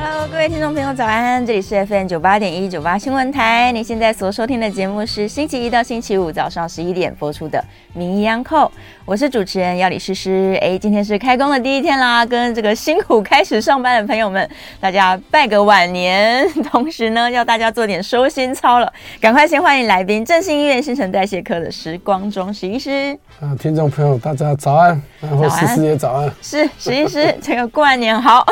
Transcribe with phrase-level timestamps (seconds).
[0.00, 1.44] Hello，各位听众朋友，早安！
[1.44, 3.72] 这里是 FM 九八点一九八新闻台。
[3.72, 7.58] 你现在所收听的节目是星期一到星期五早上十一点播出的
[7.98, 8.66] 《名医央叩》，
[9.04, 10.56] 我是主持人要李诗诗。
[10.62, 16.48] 哎，今天是开工的第一天啦，跟这个辛苦开始上班的朋友们，大家拜个晚年。
[16.70, 18.92] 同时呢，要大家做点收心操了。
[19.20, 23.18] 赶快先欢迎来宾，振兴医院新陈代谢科的时光中石医师。
[23.40, 26.32] 啊，听众朋友，大家早安，然后诗诗也早安。
[26.40, 28.46] 是石医师，这个过完年好。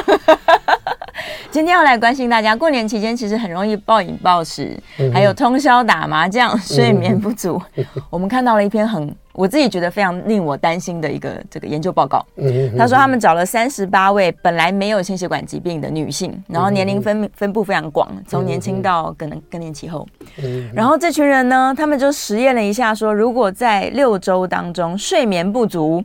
[1.50, 7.60] 今天要来关心大家，过年期间其实很容易暴饮暴食，嗯、还有通宵打麻将、睡眠不足。
[7.76, 12.24] 嗯、 我们看到了一篇很我自己觉得非常令我担心的一个这个研究报告。
[12.36, 20.06] 嗯、他说他们找了三十八位本来没有心血管疾病的女性，然后年龄分分布非常广，从年轻到可能更年期后。
[20.42, 26.02] 嗯、然后这群人呢，他们就实验了一下，说如果在六周当中睡眠不足。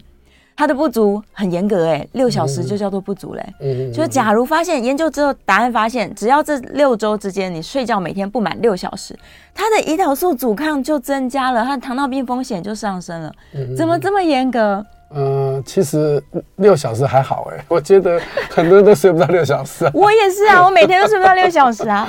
[0.55, 3.43] 它的不足很严格哎，六小时就叫做不足嘞。
[3.61, 3.93] 嗯嗯。
[3.93, 9.17] 就是假如发现研究之后，答案发现，只要这六周之间你睡觉每天不满六小时，
[9.55, 13.31] 它的胰岛素阻抗就增加了，它的糖尿病风险就上升了。
[13.55, 13.75] 嗯。
[13.75, 14.85] 怎么这么严格？
[15.13, 16.21] 嗯、呃，其实
[16.57, 19.89] 六小时还好哎， 我觉得很多人都睡不到六小时。
[19.93, 22.07] 我也是啊，我每天都睡不到六小时啊。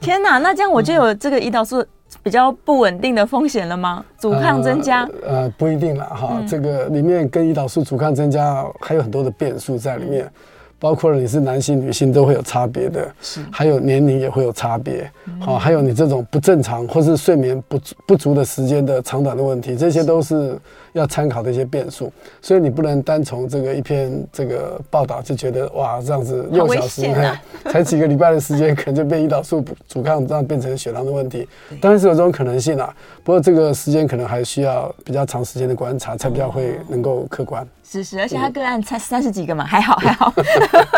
[0.00, 1.84] 天哪，那这样我就有这个胰岛素。
[2.22, 4.04] 比较不稳定的风险了吗？
[4.18, 5.02] 阻抗增加？
[5.22, 6.36] 呃，呃，不一定了哈。
[6.40, 10.24] 嗯、这个里面跟胰岛素阻抗增加还有很多的变数在里面。
[10.24, 10.30] 嗯
[10.76, 20.58] 包括你是男性、女性都会有差别的，是，还有年龄也会有差别，好，还有你这种不正常或是睡眠不不足的时间的长短的问题，这些都是
[20.94, 31.48] 要参考的一些变数，所以你不能单从这个一篇这个报道就觉得哇，这样子六小时，啊、 才几个礼拜的时间，可能就变胰岛素阻抗，这样变成血糖的问题，
[31.80, 37.66] 当然是有这种可能性啊，不过这个时间可能还需要比较长时间的观察，才比较会能够客观。
[37.82, 40.32] 是是，而且他个案才三十几个嘛，还好 还好，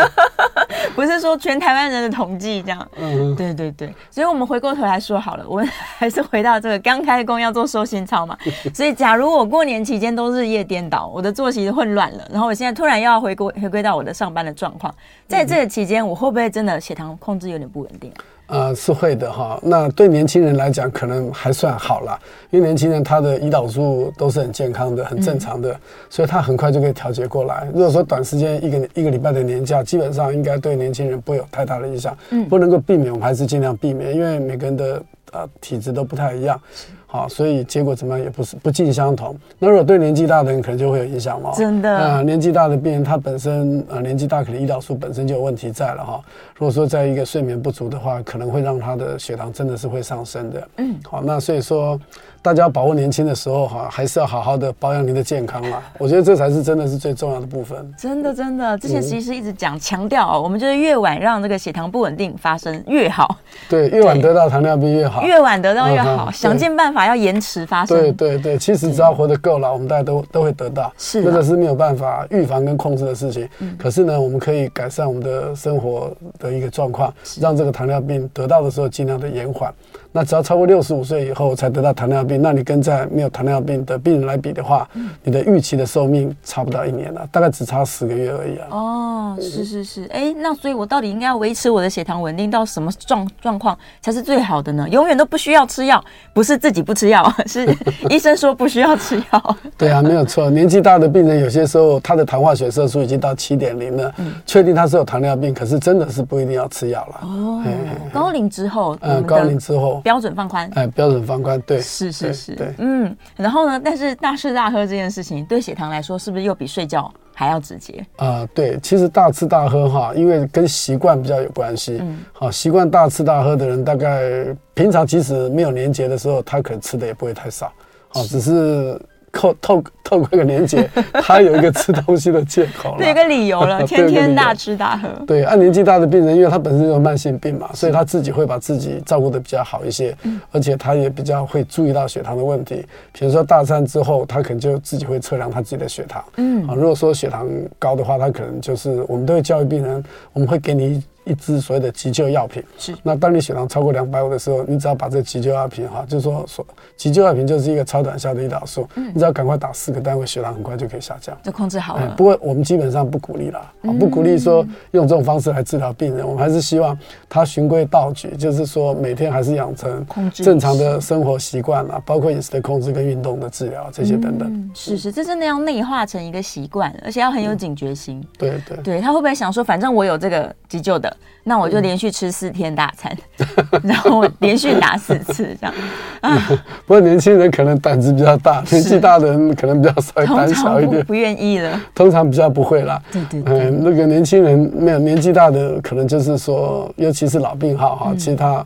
[0.95, 2.87] 不是说全台湾人的统计这样。
[2.95, 8.37] 嗯，对对对，所以我们回过头来说好了，我们还是回到这个刚开工要做收心操嘛。
[8.73, 14.93] 所以，假如我过年期间都日夜颠倒，我的作息混乱了，然后我现在突然又要回归回归到我的上班的状况，
[15.29, 18.11] 在这个期间，我会不会真的血糖控制有点不稳定？
[18.47, 19.57] 呃，是会的哈。
[19.63, 27.67] 那对年轻人来讲，可能还算好了，因为年轻人他的胰岛素都是很健康的、很正常的，嗯、所以他很快就可以调节过来。
[27.73, 32.17] 如果说短时间一个一个礼拜的年假，基本上应该对年轻人不会有太大的影响。
[32.29, 36.59] 嗯，不能够避免，我们还是尽量避免，因为每个人的呃体质都不太一样。
[37.05, 39.33] 好，所以结果怎么样也不是不尽相同。
[39.57, 41.53] 那如果对年纪大的人可能就会有影响哦。
[41.55, 41.89] 真的。
[41.97, 46.21] 呃，年纪大的病人他本身呃年纪大，可能胰岛素本身就有问题在了哈。
[46.55, 50.67] 如果说在一个睡眠不足的话，可能会让他的血糖真的是会上升的。
[50.77, 50.95] 嗯。
[51.03, 51.99] 好，那所以说。
[52.47, 55.83] 大家要把握年轻的时候哈，还是要好好的保养您的健康啦。
[55.97, 57.93] 我觉得这才是真的是最重要的部分。
[57.99, 63.35] 真的真的，之前其实一直讲强调哦，我们就是越晚让这个血糖不稳定发生越好。
[63.67, 65.23] 对，越晚得到糖尿病越好。
[65.23, 67.97] 越晚得到越好，想尽办法要延迟发生。
[67.99, 70.89] 对对对，其实只要活得够了，我们大家都都会得到。
[70.97, 73.45] 是，这个是没有办法预防跟控制的事情。
[73.77, 79.69] 可是呢，我们可以改善我们的生活的一个状况，让这个糖尿病得到的时候尽量的延缓。
[80.11, 88.67] 那只要超过六十五岁以后才得到糖尿病，那你跟在没有糖尿病的病人来比的话，嗯、你的预期的寿命差不到一年了，大概只差十个月而已啊。
[88.71, 94.87] 哦，是是是，哎、欸，那所以我到底应该要维持我的血糖稳定到什么状状况才是最好的呢？
[94.89, 96.03] 永远都不需要吃药，
[96.33, 97.67] 不是自己不吃药， 是
[98.09, 99.55] 医生说不需要吃药。
[99.77, 100.49] 对啊，没有错。
[100.49, 104.13] 年纪大的病人有些时候他的糖化血色素已经到七点零了，
[104.45, 107.19] 确、嗯、定他是有糖尿病，可是真的是不一定要吃药了。
[107.21, 107.63] 哦，
[108.11, 109.96] 高龄之后，嗯，高龄之后。
[110.01, 113.81] 标准放宽，哎，标准放宽，对，是是是，对，嗯，然后呢？
[113.83, 118.05] 但是大吃大喝这件事情，对血糖来说，是不是又比睡觉还要直接？
[118.17, 121.97] 啊、呃，对，其实大吃大喝哈，因为跟习惯比较有关系。
[122.01, 127.71] 嗯，好，习惯大吃大喝的人，大概平常即使没有年节的时候，他可能吃的也不会太少，
[128.09, 128.99] 好，只是。
[129.37, 130.89] 透透透过一个连接，
[131.21, 135.07] 他有一个吃东西的借口了，有一个理由了， 天天大吃大喝。
[135.27, 140.17] 对，按年纪大的病人，因为他本身有慢性病嘛，所以他自己会把自己照顾的比较好一些，
[140.51, 142.83] 而且他也比较会注意到血糖的问题。
[143.13, 146.23] 比如说大餐之后，他可能就自己会测量他自己的血糖。
[146.37, 147.47] 嗯，啊，如果说血糖
[147.77, 151.03] 高的话，他可能就是我们都会教育病人，我们会给你。
[151.27, 152.63] 一支所谓的急救药品。
[152.77, 152.95] 是。
[153.03, 156.65] 那当你血糖超过两百五的时候，你只要把这个急救药品哈，就是说说
[156.95, 162.13] 急救药品就是一个超短效的胰岛素，嗯，你只要赶快打四个单位，血糖很快就可以下降，就控制好了。
[162.17, 166.97] 不过我们基本上不鼓励啦，不鼓励说用这种方式来治疗病人，我们还是希望
[167.27, 174.71] 他循规蹈矩，就是说每天还是养成正常的生活习惯啦，包括饮食的控制跟运动的治疗这些等等。
[174.73, 178.23] 是是，这真的要内化成一个习惯，而且要很有警觉心。
[178.37, 183.15] 对对对，他会不会想说，反正我有这个急救的，那我就连续吃四天大餐，
[183.83, 185.73] 然后连续打四次这样。
[186.21, 186.37] 啊，
[186.85, 191.79] 不过年轻人可能胆子比较大，年纪大的人可能比较稍微胆小一点，不愿意了。
[191.95, 193.01] 通常比较不会啦。
[193.11, 198.65] 对对对，嗯，那个年轻人没有年纪大的，可能就是说，尤其是老病号哈，其实他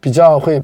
[0.00, 0.62] 比较会。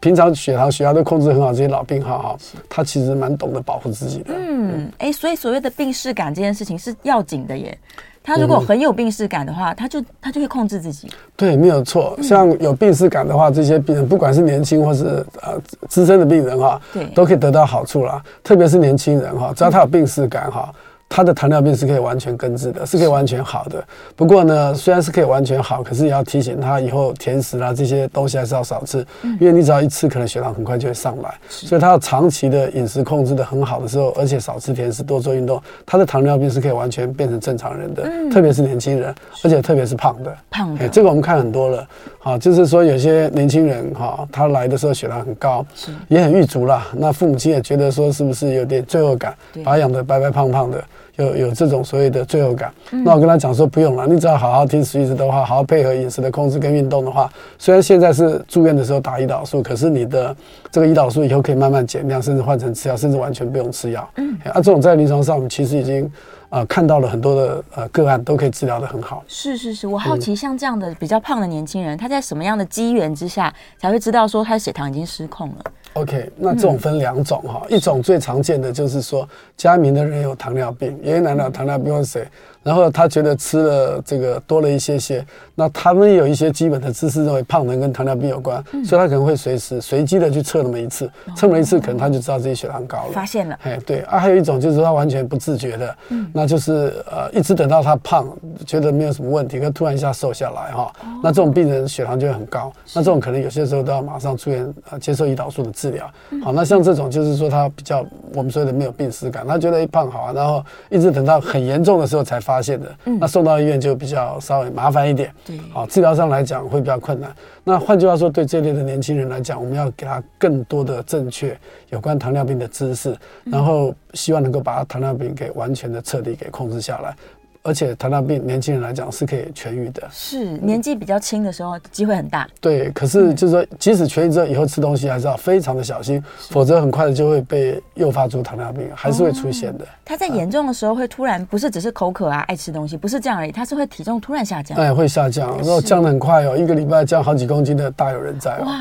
[0.00, 2.36] 平常血糖、血压都控制很好，这些老病号哈，
[2.68, 4.34] 他其实蛮懂得保护自己的。
[4.34, 7.76] 嗯，哎、欸，所以所谓的病视感这件事情是要紧的耶。
[8.22, 11.10] 他如果很有病视感的话，他就他就会控制自己。
[11.36, 12.18] 对，没有错。
[12.22, 15.58] 像有病视感的话，这些病人不管是年轻或是呃
[15.88, 18.22] 资深的病人哈，对，都可以得到好处啦。
[18.44, 20.72] 特别是年轻人哈，只要他有病视感哈。
[21.12, 23.84] 他的糖尿病是可以完全根治的，是可以完全好的。
[24.14, 29.04] 不过呢，虽然是可以完全好，可是也要提醒他以后甜食啊这些东西还是要少吃，
[29.40, 31.34] 因为你只要一吃，可能血糖很快就会上来。
[31.48, 38.08] 所以他要长期的饮食控制的很好的时候，而且少吃甜食，多做运动，他的糖尿病是可以完全变成正常人的。
[38.30, 39.12] 特别是年轻人，
[39.42, 40.32] 而且特别是胖的。
[40.48, 41.84] 胖的，这个我们看很多了。
[42.20, 45.66] 好，就是说有些年轻人哈，他来的时候血糖很高，
[46.06, 46.86] 也很郁卒啦。
[46.94, 49.34] 那父母亲也觉得说是不是有点罪恶感，
[49.64, 50.80] 把他养得白白胖胖的。
[51.20, 60.34] 有有这种所谓的罪恶感，那我跟他讲说不用了，你只要好好听徐医师的话，好好配合饮食的控制跟运动的话，虽然现在是住院的时候打胰岛素，可是你的
[60.70, 64.08] 这个胰岛素以后可以慢慢减量，甚至换成吃药，甚至完全不用吃药。
[64.16, 66.04] 嗯，啊，这种在临床上我们其实已经
[66.48, 69.22] 啊、呃、看到了很多的呃个案都可以治疗得很好。
[69.26, 75.64] 是是是，我好奇像这样的比较胖的年轻人，他在什么样的机缘之下才会知道说他的血糖已经失控了
[75.94, 82.26] ？OK，那这种分两种哈，嗯、一种最常见的就是说，家里的人有糖尿病，爷爷奶奶有糖尿病或谁。
[82.62, 85.24] 然后他觉得吃了这个多了一些些，
[85.54, 93.58] 那他们有一些基本的知识认为胖能跟糖尿病有关，所以他可能会随时随机的去测那么一次，测了一次可能他就知道自己血糖高了，发现了。
[93.62, 95.96] 哎，对啊，还有一种就是他完全不自觉的，
[96.32, 98.28] 那就是呃一直等到他胖，
[98.66, 100.92] 觉得没有什么问题，可突然一下瘦下来哈，
[101.22, 106.10] 那这种病人血糖就会很高，那这种可能有些时候都要马上出院呃接受胰岛素的治疗。
[106.42, 108.04] 好，那像这种就是说他比较
[108.34, 117.30] 我们说的没有病史感，他觉得一胖好啊，然后一直等到很严重的时候才发现的，那送到医院就比较稍微麻烦一点，对，好，治疗上来讲会比较困难。
[117.62, 121.54] 那换句话说，对这类的年轻人来讲，我们要给他更多的正确
[121.90, 123.14] 有关糖尿病的知识，
[123.44, 127.14] 然后希望能够把糖尿病给完全的彻底给控制下来。
[127.62, 132.48] 而且糖尿病年轻人来讲是可以痊愈的，是年纪比较轻的时候机会很大。
[132.60, 139.86] 对，可是就是说，即使痊愈之后，以后吃东西还是要非常的小心，否则很快的就会被诱发出糖尿病，还是会出现的。
[140.04, 144.78] 他在严重的时候会突然不是只是口渴啊，爱吃东西，不是这样而已，他是会体重突然下降。
[144.78, 148.64] 哎，会下降，然后降的很快哦，一个礼拜降好几公斤的大有人在哦。
[148.64, 148.74] 哇，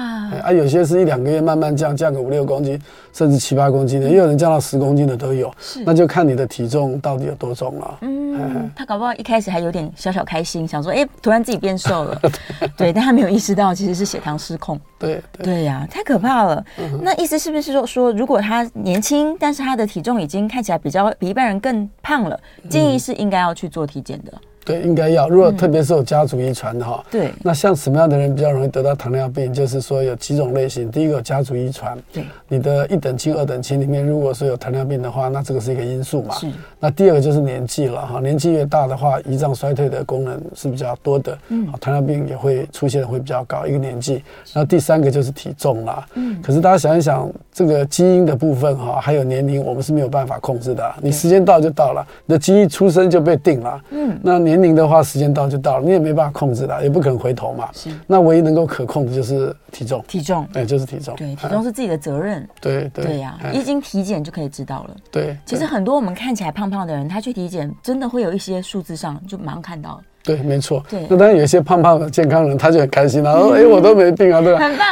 [0.45, 2.81] 啊，有些是一两个月慢慢降，降个五六公斤，
[3.11, 5.53] 甚至七八公斤的，也有人降到十公斤的都有。
[5.59, 7.97] 是，那就看你的体重到底有多重了。
[8.01, 8.69] 嗯。
[8.75, 12.21] 他搞不好一开始还有点小小开心，想说：“哎，突然自己变瘦了。
[12.77, 14.80] ”对，但他没有意识到其实是血糖失控。
[14.98, 16.63] 对对呀，太可怕了。
[17.01, 22.39] 那意思是不是说说，如果他年轻，但是他的体重已经看起来比较比一般人更胖了，
[22.69, 24.33] 建议是应该要去做体检的。
[24.69, 25.27] 对，应该要。
[25.27, 29.51] 如果特别是有家族遗传的哈，对，那像什么样的人比较容易得到糖尿病？
[29.51, 30.91] 就是说有几种类型。
[30.91, 36.36] 第一个有家族遗传，对，你的一等亲、二等亲里面，如果说有糖尿病的话，那这个是一个因素嘛。
[36.36, 36.48] 是。
[36.79, 44.24] 那第二个就是年纪了哈，年纪越大的话，胰脏衰退的功能是比较多的，嗯，糖尿病也会出现的会比较高一个年纪。
[44.53, 50.93] 然后第三个就是体重啦，嗯，可是大家想一想，这个基因的部分哈，还有年龄，我们是没有办法控制的。
[51.01, 54.59] 你时间到就到了，你的基因出生就被定了，嗯，那年。
[54.60, 57.70] 年龄的话，时间到就到了，你也没办法控制的，也不可能回头嘛。
[57.74, 60.04] 是，那唯一能够可控的就是体重。
[60.08, 61.16] 体重，哎，就是体重。
[61.16, 62.48] 对，体重是自己的责任。
[62.62, 64.96] 对对对呀，一经体检就可以知道了。
[65.12, 70.01] 对，其实很多我们看起来胖胖的人，他去体检，真的会有一些数字上就马上看到。
[70.22, 70.84] 对，没错。
[70.89, 74.88] 对，那当然有一些胖胖的健康人，他就很开心了，说： “哎，我都没病啊，对吧？”很棒。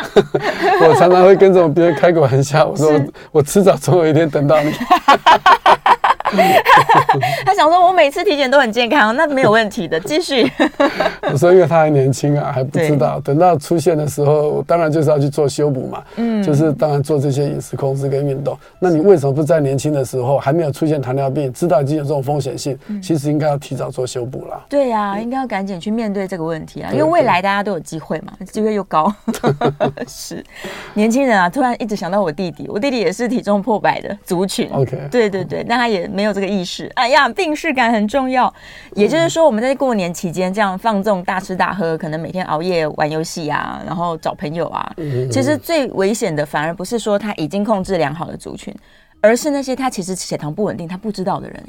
[0.90, 2.92] 我常常会跟这种别人开个玩笑，我说
[3.32, 4.72] ：“我迟早总有一天等到你。”
[7.46, 10.50] 他想说，我每次体检都很健康，那没有问题的， 继续。
[11.32, 16.04] 我说，因为他还年轻啊，还不知道，等到出现的时候，当然就是要去做修补嘛。
[16.18, 18.58] 嗯，就是当然做这些饮食控制跟运动。
[18.80, 24.62] 那你为什么不在年轻的时候，还没有出现糖尿病，知道已经有这种风险性，其实应该要提早做修补啦。
[24.70, 29.14] 对呀，应该要赶紧去面对这个问题啊，因为未来大家都有机会嘛，机会又高。
[30.08, 30.44] 是
[30.94, 34.70] 年轻人啊，突然一直想到我弟弟，我弟弟也是体重破百的族群。
[34.72, 36.92] OK，对对对，那他也没有这个意识。
[36.96, 38.52] 哎呀，病视感很重要。
[38.96, 44.92] 也就是说，我们在过年期间这样放纵大吃大喝，可能每天熬夜玩游戏啊，然后找朋友啊，
[45.32, 48.74] 其实最危险的反而不是说他已经控制良好的族群，
[49.22, 51.64] 而是那些他其实血糖不稳定、他不知道的人。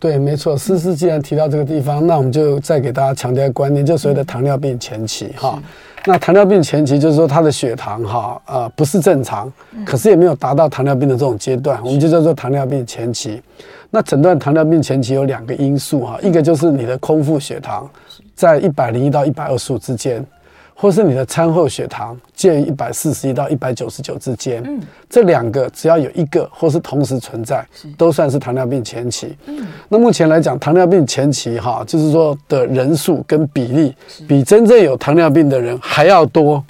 [0.00, 0.58] 对，没错。
[0.58, 5.62] 诗诗既然提到这个地方，那我们就再给大家强调一个观念，就所谓的糖尿病前期哈。
[6.04, 9.52] 那糖尿病前期就是说他的血糖哈呃不是正常，
[9.86, 13.40] 可是也没有达到糖尿病的这种阶段，我们就叫做糖尿病前期。
[13.94, 17.86] 那诊断糖尿病前期有两个因素哈，一个就是你的空腹血糖
[18.34, 20.24] 在一百零一到一百二十五之间。
[20.74, 27.64] 或是你的餐后血糖介于一百四十一到一百九十九之间，嗯，这两个只要有一个或是同时存在，
[27.96, 29.36] 都算是糖尿病前期。
[29.46, 33.94] 嗯，那目前来讲，糖尿病前期哈，就是说的人数跟比例
[34.26, 36.62] 比真正有糖尿病的人还要多。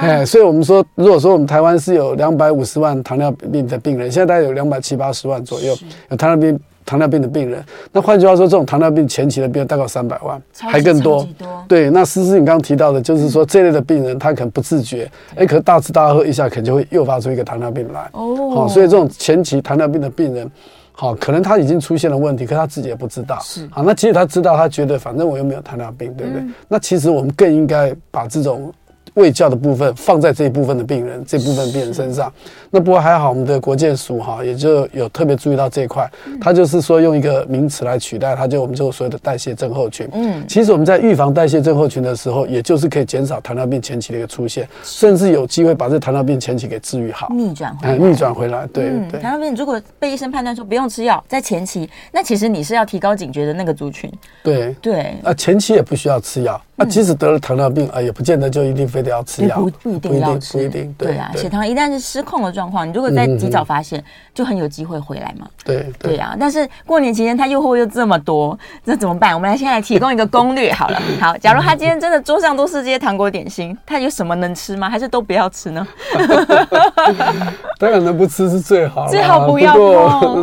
[0.00, 5.76] 哎，所以我们说，如果说我们台湾是有两百五十万糖尿病的病人，现在大概有两百七八十万左右
[6.10, 6.60] 有糖尿病。
[6.86, 11.26] 糖尿病的病人，那换句话说，这种糖尿病前期的病人大概三百万，还更多。
[11.66, 18.08] 对，那诗诗你刚刚提到的，就是说这类的病人，他可能不自觉，哎，可大吃大喝一下，可能就会诱发出一个糖尿病来。
[18.12, 20.48] 哦，好，所以这种前期糖尿病的病人，
[20.92, 23.38] 好，可能他已经出现了问题，可他自己也不知道。
[23.42, 26.42] 是，好，那其实他知道，他觉得反正我又没有糖尿病，对不对？
[26.68, 28.72] 那其实我们更应该把这种。
[29.16, 32.32] 卫教的部分放在这一部分的病人，这部分病人身上。
[32.70, 36.08] 那不过还好，我们的国健署哈也就有特别注意到这一块。
[36.40, 40.06] 他就是说用一个名词来取代，他就我们就所谓的代谢症候群。
[40.12, 47.96] 嗯，其实我们在预防代谢症候群的时候，也就是可以减少糖尿病前期的一个出现，甚至有机会把这糖尿病前期给治愈好，逆转回来。
[47.96, 49.20] 逆转回来，对对。
[49.20, 54.12] 糖尿病如果被医生判断说不用吃药，在前期，那其实你是要提高警觉的那个族群。
[54.42, 55.14] 对对。
[55.22, 56.60] 啊，前期也不需要吃药。
[56.76, 61.32] 啊，即使得了糖尿病啊，也不见得就一定非得要吃药，不不一定要吃，不一定，对啊。
[61.34, 64.02] 血糖一旦是失控的状况，你如果在及早发现，
[64.34, 65.46] 就很有机会回来嘛。
[65.64, 69.32] 对对啊，但是过年期间他诱惑又这么多，那怎么办？
[69.32, 71.00] 我们来先来提供一个攻略好了。
[71.18, 74.90] 好，假如他今天真的桌上都是这些糖果点心，他有什么能吃吗？
[74.90, 75.86] 还是都不要吃呢？
[77.78, 79.74] 当然能不吃是最好，最好不要。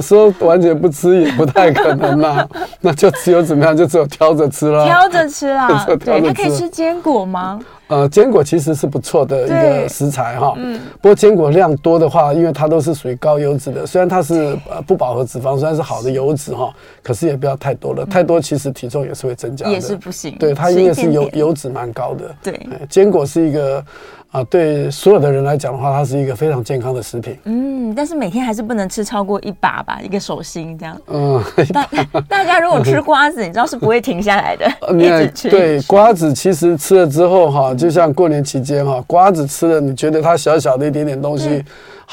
[0.02, 2.44] 说完全不吃也不太可能嘛，
[2.82, 5.86] 那就只有怎么样，就只有挑着吃了，挑着吃啦。
[6.04, 6.23] 对。
[6.28, 7.60] 他可以吃坚果吗？
[7.88, 10.54] 呃，坚果其实是不错的一个食材哈。
[10.58, 10.80] 嗯。
[11.02, 18.06] 不过坚果量多的话，因为它都是属于高油脂的，虽然它是呃不饱和脂肪，虽然是好的油脂哈，可是也不要太多了。
[18.06, 19.72] 太多其实体重也是会增加的。
[19.72, 20.36] 也是不行。
[20.40, 22.36] 对，它因为是油油脂蛮高的。
[22.42, 22.68] 对。
[22.90, 23.84] 坚果是一个。
[24.34, 27.38] 啊，对所有的人来讲的话，它是一个非常健康的食品。
[27.44, 31.00] 嗯，但是每天还是不能吃超过一把吧，一个手心这样。
[31.06, 31.40] 嗯，
[31.72, 31.88] 大
[32.28, 35.50] 大家如果吃瓜子，你知道是不会停下来的， 一直吃。
[35.52, 41.64] 对，瓜子其实吃了之后哈，就像过年期间哈，瓜子吃了，你觉得它小小的一点点东西。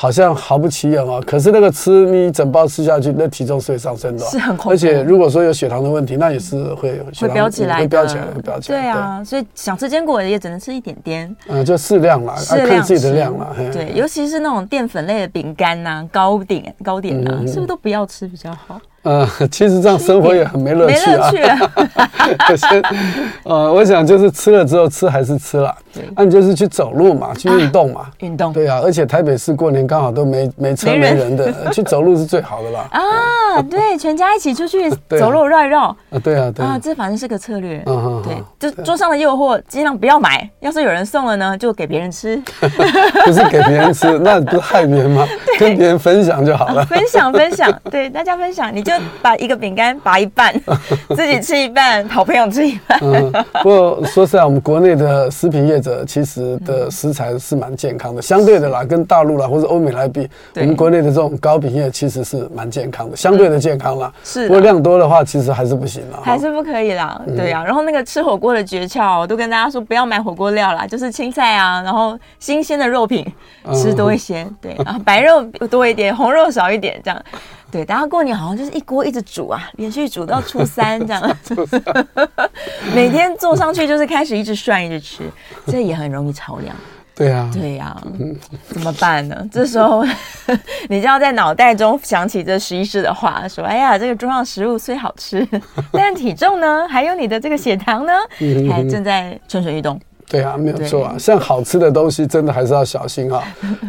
[0.00, 4.70] 好像毫不起眼哦，可是那个吃你一整包吃下去，那体重是会上升的，是很恐怖。
[4.70, 8.80] 而且如果说有血糖的问题，那也是会会飙起来，会飙起来，会飙起来。
[8.80, 13.54] 对啊，所以想吃坚果也只能吃一点点，嗯，就适量啦，看自己的量啦。
[13.70, 18.80] 对，尤其是那种淀粉类的饼干呐、糕点、糕点呐，是不是都不要吃比较好？
[19.02, 21.30] 呃，其实这样生活也很没乐趣啊。
[21.32, 22.56] 没乐趣。
[22.56, 22.82] 先，
[23.44, 25.74] 呃，我想就是吃了之后吃还是吃了，
[26.14, 28.06] 那你就是去走路嘛，去运动嘛。
[28.20, 28.52] 运动。
[28.52, 32.86] 对啊，而且台北市过年刚好都没没车没人的， 去走路是最好的啦。
[32.90, 35.84] 啊，对，全家一起出去走路绕一绕。
[36.10, 37.82] 啊，对啊，对啊，这反正是个策略。
[37.86, 42.40] 嗯对，就桌上的诱惑尽量不要买，要是有人送了呢，就给别人吃。
[43.24, 45.26] 不是给别人吃，那不是害别人吗？
[45.58, 46.84] 跟别人分享就好了。
[46.84, 49.04] 分享分享，对大家分享，你就。
[49.22, 50.54] 把一个饼干拔一半，
[51.14, 52.98] 自己吃一半，好朋友吃一半。
[53.02, 53.30] 嗯，
[53.62, 64.10] 不过说实在，我们国内的食品业者其实的食材是蛮健康的，相对的啦，跟大陆啦或者欧美来比，我们国内的这种糕饼业其实是蛮健康的，相对的健康啦。
[64.24, 67.20] 是，不过量多的话，其实还是不行啦，还是不可以啦。
[67.36, 73.26] 对呀，然后那个吃火锅的诀窍，我都跟大家说，不要买火锅料啦，就是青菜啊，然后新鲜的肉品
[73.74, 77.22] 吃多一些，对，然后白肉多一点，红肉少一点，这样。
[77.70, 81.36] 对，大家过年好像就是一锅一直煮啊，连续煮到初三这样，
[82.94, 85.22] 每天坐上去就是开始一直涮一直吃，
[85.66, 86.74] 这也很容易超量。
[87.14, 87.94] 对啊，对呀，
[88.68, 89.46] 怎么办呢？
[89.52, 90.02] 这时候
[90.88, 95.46] 你就要在脑袋中想起这十一师的话，说：“哎呀，这个桌上食物虽好吃，
[95.92, 98.12] 但是体重呢，还有你的这个血糖呢，
[98.70, 100.00] 还正在蠢蠢欲动。”
[100.30, 101.16] 对啊，没有错啊。
[101.18, 103.42] 像好吃的东西，真的还是要小心哈。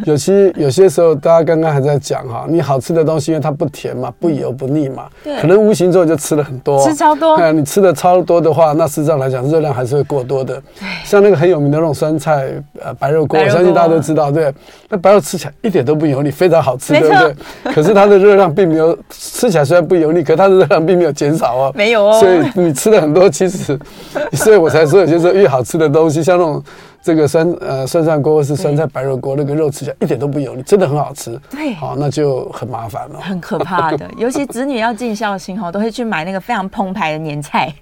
[0.04, 5.04] 有 些有些时候，大家刚刚还在讲哈，你好吃的东西，因为它不甜嘛，不油不腻嘛，
[5.40, 7.36] 可能无形中就吃了很多，吃超多。
[7.36, 10.60] 哎你吃的超多的话，那事实上来讲，热量还是会过多的。
[11.04, 12.48] 像那个很有名的那种酸菜
[12.80, 14.52] 呃白肉锅，我相信大家都知道，对。
[14.88, 17.34] 那白肉吃起来一点都不油腻，非常好吃，对不对？
[17.72, 21.72] 可是它的热量并没有，吃起来虽然不油腻，可它的热量并没有减少哦。
[21.74, 22.18] 没有哦。
[22.20, 23.78] 所以你吃了很多，其实，
[24.32, 26.62] 所以我才说，有些时候越好吃的东西，像那种。
[27.04, 31.36] 这个酸呃酸菜锅或是酸菜白肉锅，那个肉吃起来一点都不油腻，真的很好吃。
[31.50, 34.08] 对，好，那就很麻烦了，很可怕的。
[34.16, 37.74] 尤其子女要尽孝心哈，都会去买那个非常澎湃的年菜，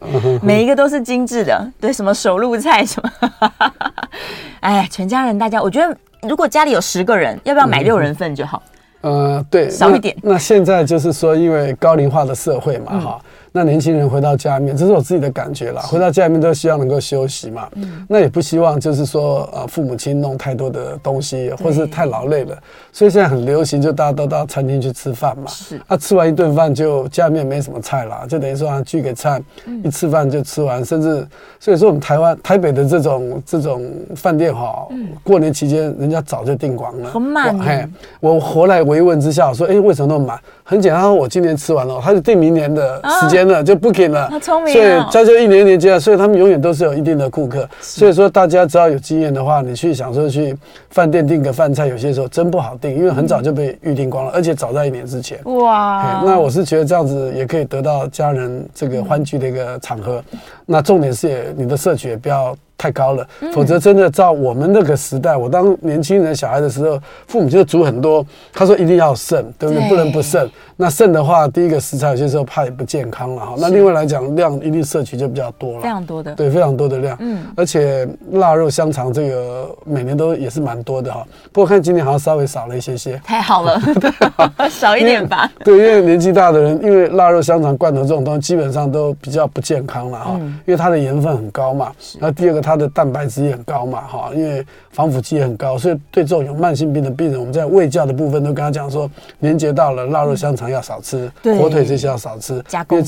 [0.43, 3.53] 每一个都是精致的，对，什么手路菜什么。
[4.61, 8.63] 哎，全家人大家，我觉得如果家里有十个人，要不要买六人份就好？
[9.03, 10.17] 呃，对，少一点。
[10.23, 13.21] 那现在就是说，因为高龄化的社会嘛，哈。
[13.53, 15.83] 那年轻人回到家里面，这是我自己的感觉啦。
[15.83, 22.57] 回到家里面都希望能够休息嘛，嗯、那也不希望就是说呃父母亲弄太多的东西，或是太劳累了。
[22.93, 25.47] 所以现在很流行，就大家都到餐厅去吃饭嘛。
[25.49, 25.81] 是。
[25.89, 31.27] 那、啊、吃完一顿饭就家里面没什么菜啦，就等于说啊聚个餐，嗯、一吃饭就吃完，甚至
[31.59, 37.59] 所以说我们台湾台北的这种这种饭店哈，嗯、过年期间人家早就订光了，很满。
[37.59, 37.85] 嘿，
[38.21, 40.39] 我回来维问之下我说，哎、欸，为什么那么满？
[40.63, 44.29] 很简单，我今年吃完了，他就订明年的时间了，就不给了。
[44.31, 47.69] 他聪明，所以在这一年一年这样，所以他们永远都是有一定的顾客。
[47.81, 50.57] 所以说，大家只要有经验的话，你去想说去
[50.91, 55.39] 饭店订个饭菜，有些时候真不好订，因为很早就被预订光了，而且早在一年之前。
[55.45, 60.23] 哇，那我是觉得这样子也可以得到家人这个欢聚的一个场合。
[60.67, 69.87] 那重点是也你的社区也不要太高了，否则真的照我们那个时代，我当年轻人小孩的时候，父母就煮很多，他说一定要剩，对不对？
[69.87, 70.49] 不能不剩。
[70.79, 73.55] 那剩的话，第一个食材有些时候怕也不健康了哈。
[73.59, 77.15] 那另外来讲，量一定摄取就比较多了，非常多的，对，非常多的量。
[77.21, 81.23] 嗯，而且腊肉香肠这个每年都也是蛮多的哈。
[81.53, 83.79] 不过看今年好像稍微少了一些些，太好了，
[84.71, 85.53] 少一点吧。
[85.63, 90.31] 对，因为年纪大的人，因为腊肉香肠罐头这种东西基本上都比较不健康了哈，
[90.65, 91.93] 因为它的盐分很高嘛。
[92.19, 100.71] 那第二个，它的蛋白质也很高嘛哈，因为防腐剂也很高，所以对这种有慢性病的病人，我们在胃教的部分都跟他讲说，年节到了，腊肉香肠。
[100.71, 103.03] 要少吃，火腿这些要少吃，加工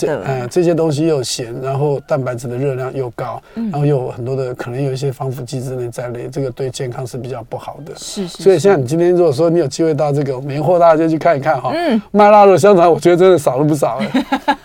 [0.51, 7.93] 这些东西又咸，然后蛋白质的热量又高，然后又有很多的可能有一些防腐剂之类在内，这个对健康是比较不好的。
[7.97, 8.43] 是是。
[8.43, 14.11] 所以像你今天如果说你有机会到这个年货大街去看一看哈，嗯，卖腊肉香肠，我觉得真的少了不少哎。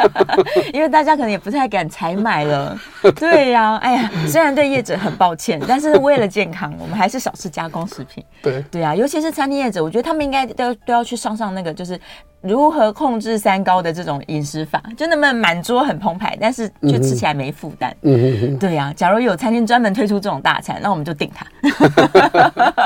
[0.73, 2.75] 因为大家可能也不太敢采买了。
[3.15, 8.23] 对呀，哎呀，虽然对业者很抱歉，但是为了健康，我们还是少吃加工食品。
[8.41, 11.99] 对对啊，尤其是餐厅业者，我觉得他们应该都都要去上上那个就是。
[12.47, 17.95] 如何控制三高的这种饮食法，就那么满桌很澎湃，但是却吃起来没负担。
[18.01, 18.57] 嗯。
[18.57, 21.45] 对呀、啊，假如有餐厅专门推出这种大餐，那我们就订它。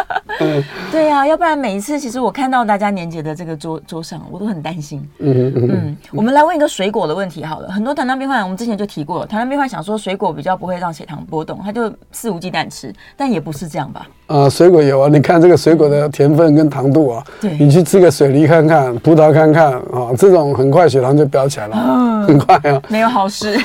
[0.91, 5.08] 对呀、啊，要不然每一次其实我看到大家年节的这个桌桌上，我都很担心。
[5.19, 5.97] 嗯嗯嗯。
[6.12, 14.08] 我们来问一个水果的问题好了，很多糖尿病患，我们之前就提过了，糖尿病患想说水果比较不会让血糖波动，他就肆无忌惮吃，但也不是这样吧？
[14.28, 23.58] 啊，水果有啊，你看这个水果的甜分跟糖度啊，对，你去吃个水梨看看，葡萄看看啊，这种很快血糖就飙起来了，嗯、很快啊，没有好事。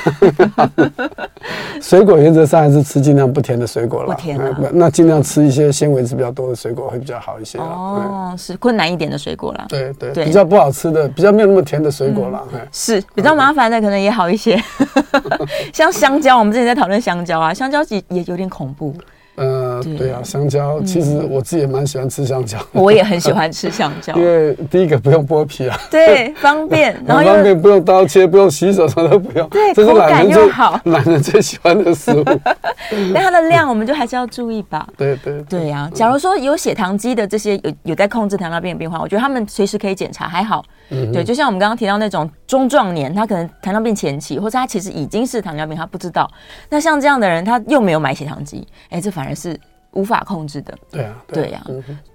[1.80, 7.58] 水果原则上还是吃尽量不甜的水果了，不甜啊，那尽量吃一些纤维质比较多的水果会比较好一些。
[7.58, 14.60] 哦，是困难一点的水果啦，对对，对比较不好吃的，比较没有那么甜的水果啦，嗯、是比较麻烦的，可能也好一些。
[15.72, 18.94] 像香蕉，我们之前在讨论香蕉啊，香蕉也也有点恐怖。
[19.36, 22.58] 呃，对啊，香蕉其实我自己也蛮喜欢吃香蕉。
[22.72, 29.48] 我也很喜欢吃香蕉， 因为第一个不用剥皮啊，对，方便， 然后方便不用刀切，不用洗手，什么都不用。
[29.50, 32.24] 对，口感又好， 懒人最喜欢的食物。
[33.12, 34.88] 但它的量，我们就还是要注意吧。
[34.96, 40.64] 对对对呀，假如说有血糖机的这些有有在控制糖尿病的病患，我觉得他们随时可以检查，还好。
[40.90, 46.30] 嗯，对，就像我们刚刚提到那种中壮年，他可能糖尿病前期，或者他其实已经是糖尿病，他不知道。
[46.70, 49.58] 那像这样的人，他又没有买血糖机，哎，这反而是
[49.92, 50.72] 无法控制的。
[50.90, 51.64] 对啊，对呀。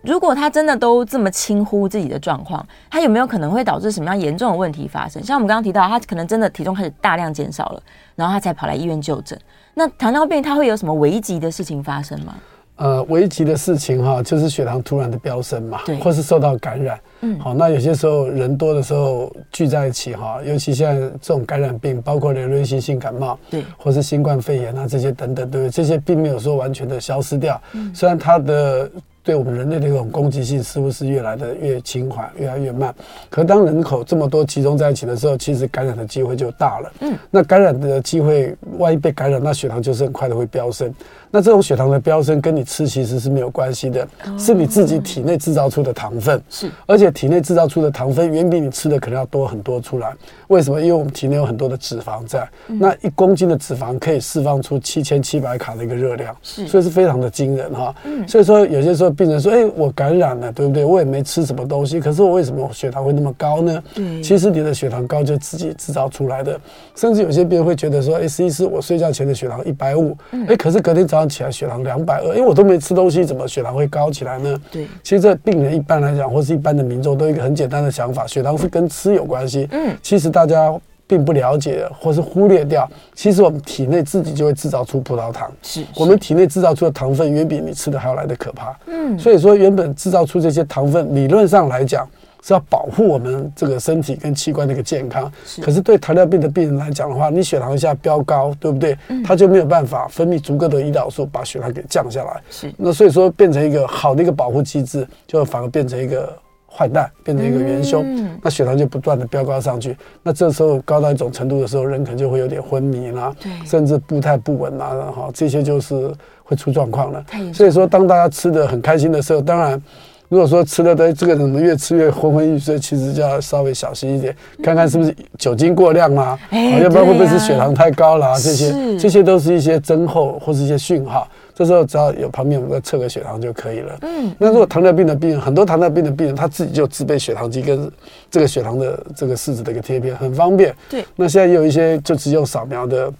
[0.02, 5.22] 如果他真的都这么轻忽自己的状况，他有没有可能会导致什么样严重的问题发生？
[5.24, 7.84] 像我们刚刚提到，他可能真的体重开始大量减少了，
[8.16, 9.38] 然后他才跑来医院就诊。
[9.74, 12.36] 那糖尿病他会有什么危急的事情发生吗？
[12.82, 17.00] 呃，危急的事情哈，就是血糖突然的飙升嘛，对，或是受到感染。
[17.22, 25.70] 嗯，好，那有些时候人多的时候聚在一起哈，尤其现在这种感染病，包括流行性性感冒，对，或是新冠肺炎啊这些等等，对不对？
[25.70, 28.90] 这些并没有说完全的消失掉，嗯，虽然它的。
[29.24, 32.92] 对我们人类的一种攻击性似乎是越来的越轻缓，越来越慢。
[33.30, 36.92] 可当人口这么多集中在一起的时候，其实感染的机会就大了。
[37.02, 40.92] 嗯，那感染的机会，万一被感染，那血糖就是很快的会飙升。
[41.32, 44.06] 那这种血糖的飙升跟你吃其实是没有关系的，
[44.38, 46.42] 是你自己体内制造出的糖分。
[46.50, 50.14] 是，而且体内制造出的糖分远比你吃的可能要多很多出来。
[50.48, 50.82] 为什么？
[50.82, 57.96] 因为我们体内有很多的脂肪在，那一公斤的脂肪可以释放出七千七百卡的一个热量，是，所以是非常的惊人哈。
[58.28, 59.12] 所以说有些时候。
[59.12, 60.84] 病人说：“哎、欸，我感染了，对不对？
[60.84, 63.84] 我也没吃什么东西，可是我为什么血糖会那么高呢？
[63.98, 66.60] 嗯，其实你的血糖高就自己制造出来的。
[66.96, 70.18] 甚至有些病人会觉得说：，哎、是我睡觉前的血糖一百五，
[70.48, 74.62] 哎，可是隔天早上起来血糖两百二，因为，我都没吃东西，怎么血糖会高起来呢？
[74.72, 79.68] 对，其实这病人一般来讲，或是一般的民众，都有一个很简单的想法：血糖是跟吃有关系。
[79.72, 80.74] 嗯，其实大家。”
[81.12, 85.52] 并不了解，或是忽略掉，其实我们体内自己就会制造出葡萄糖。
[85.62, 88.74] 是，我们体内制造出的糖分远比你吃的还要来的可怕。
[88.88, 92.08] 嗯，所以说原本制造出这些糖分，理论上来讲
[92.42, 95.32] 是要保护我们这个身体跟器官的一个健康。
[95.46, 98.98] 是，可是对糖尿病的病人来讲的话，你血糖一下飙高，对不对？
[99.10, 102.42] 嗯，他就没有办法分泌足够的胰岛素把血糖给降下来。
[102.50, 106.32] 是，那所以说变成一个好的一个保护机制，就反而变成一个。
[106.74, 109.98] 坏蛋变成一个元凶，嗯、那血糖就不断的飙高上去。
[110.24, 116.10] 那这时候高到一种程度的时候，人可能就会有点昏迷啦，对甚至步态不稳啦，哈，这些就是
[116.46, 117.26] 会出状况了。
[117.54, 119.84] 所以说，当大家吃的很开心的时候，当然，
[120.32, 131.28] 如果说吃了的这个怎么越吃越昏昏欲睡，其实就要稍微小心一点，看看是不是酒精过量啦，欸、要不然会不会是血糖太高啦，这些是这些都是一些征候或是一些讯号。
[131.54, 133.98] 这时候只要有旁边我们再测个血糖就可以了。
[134.04, 137.92] 嗯，那如果糖尿病的病人，很多糖尿病的病人他自己就自备血糖机跟
[138.30, 140.74] 这个血糖的这个试纸的一个贴片，很方便。
[140.90, 143.12] 对，那现在也有一些就只用扫描的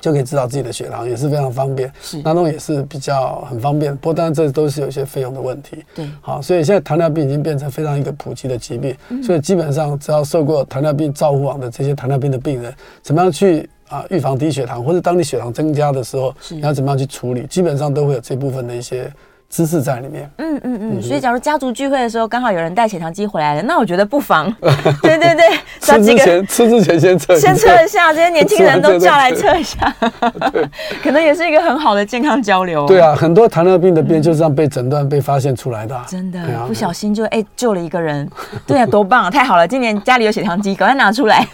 [0.00, 1.92] 就可以知道自己的血糖，也是非常方便。
[2.00, 3.96] 是，那种也是比较很方便。
[3.96, 5.84] 不过当然这都是有一些费用的问题。
[5.94, 8.96] 对，好，所以现在糖尿病已经变成非常一个普及的疾病。
[9.08, 12.72] 嗯，所以基本上只要受过糖尿病照护网的这些糖尿病的病人，
[13.02, 13.68] 怎么样去？
[13.88, 17.46] 啊，预防低血糖，或者当你血糖增加的时候，你要怎么样去处理？
[17.46, 19.10] 基本上都会有这部分的一些。
[19.50, 24.54] 知识在里面，嗯嗯嗯，所以假如家族聚会的时候刚好有人带血糖机回来了， 那我觉得不妨，
[25.02, 25.44] 对 对对，
[25.80, 29.92] 吃之前吃之前先测，先测一下，这些年轻人都叫来测一下，
[30.52, 30.68] 对，
[31.02, 32.86] 可能也是一个很好的健康交流。
[32.86, 38.28] 对啊，很多糖尿病的病就是这样被诊断、被发现出来的，真的，不小心就哎救了一个人，
[38.66, 39.66] 对啊，多棒啊，太好了！
[39.66, 41.46] 今年家里有血糖机，赶快拿出来，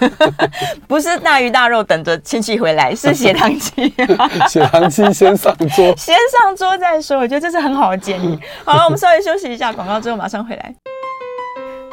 [0.89, 3.95] 不是大鱼大肉等着亲戚回来，是血糖机，
[4.49, 7.84] 血糖机先上桌，先上桌再说，我觉得这是很好。
[7.85, 8.39] 好建议。
[8.65, 10.75] 好了，我们稍微休息一下广告之后马上回来。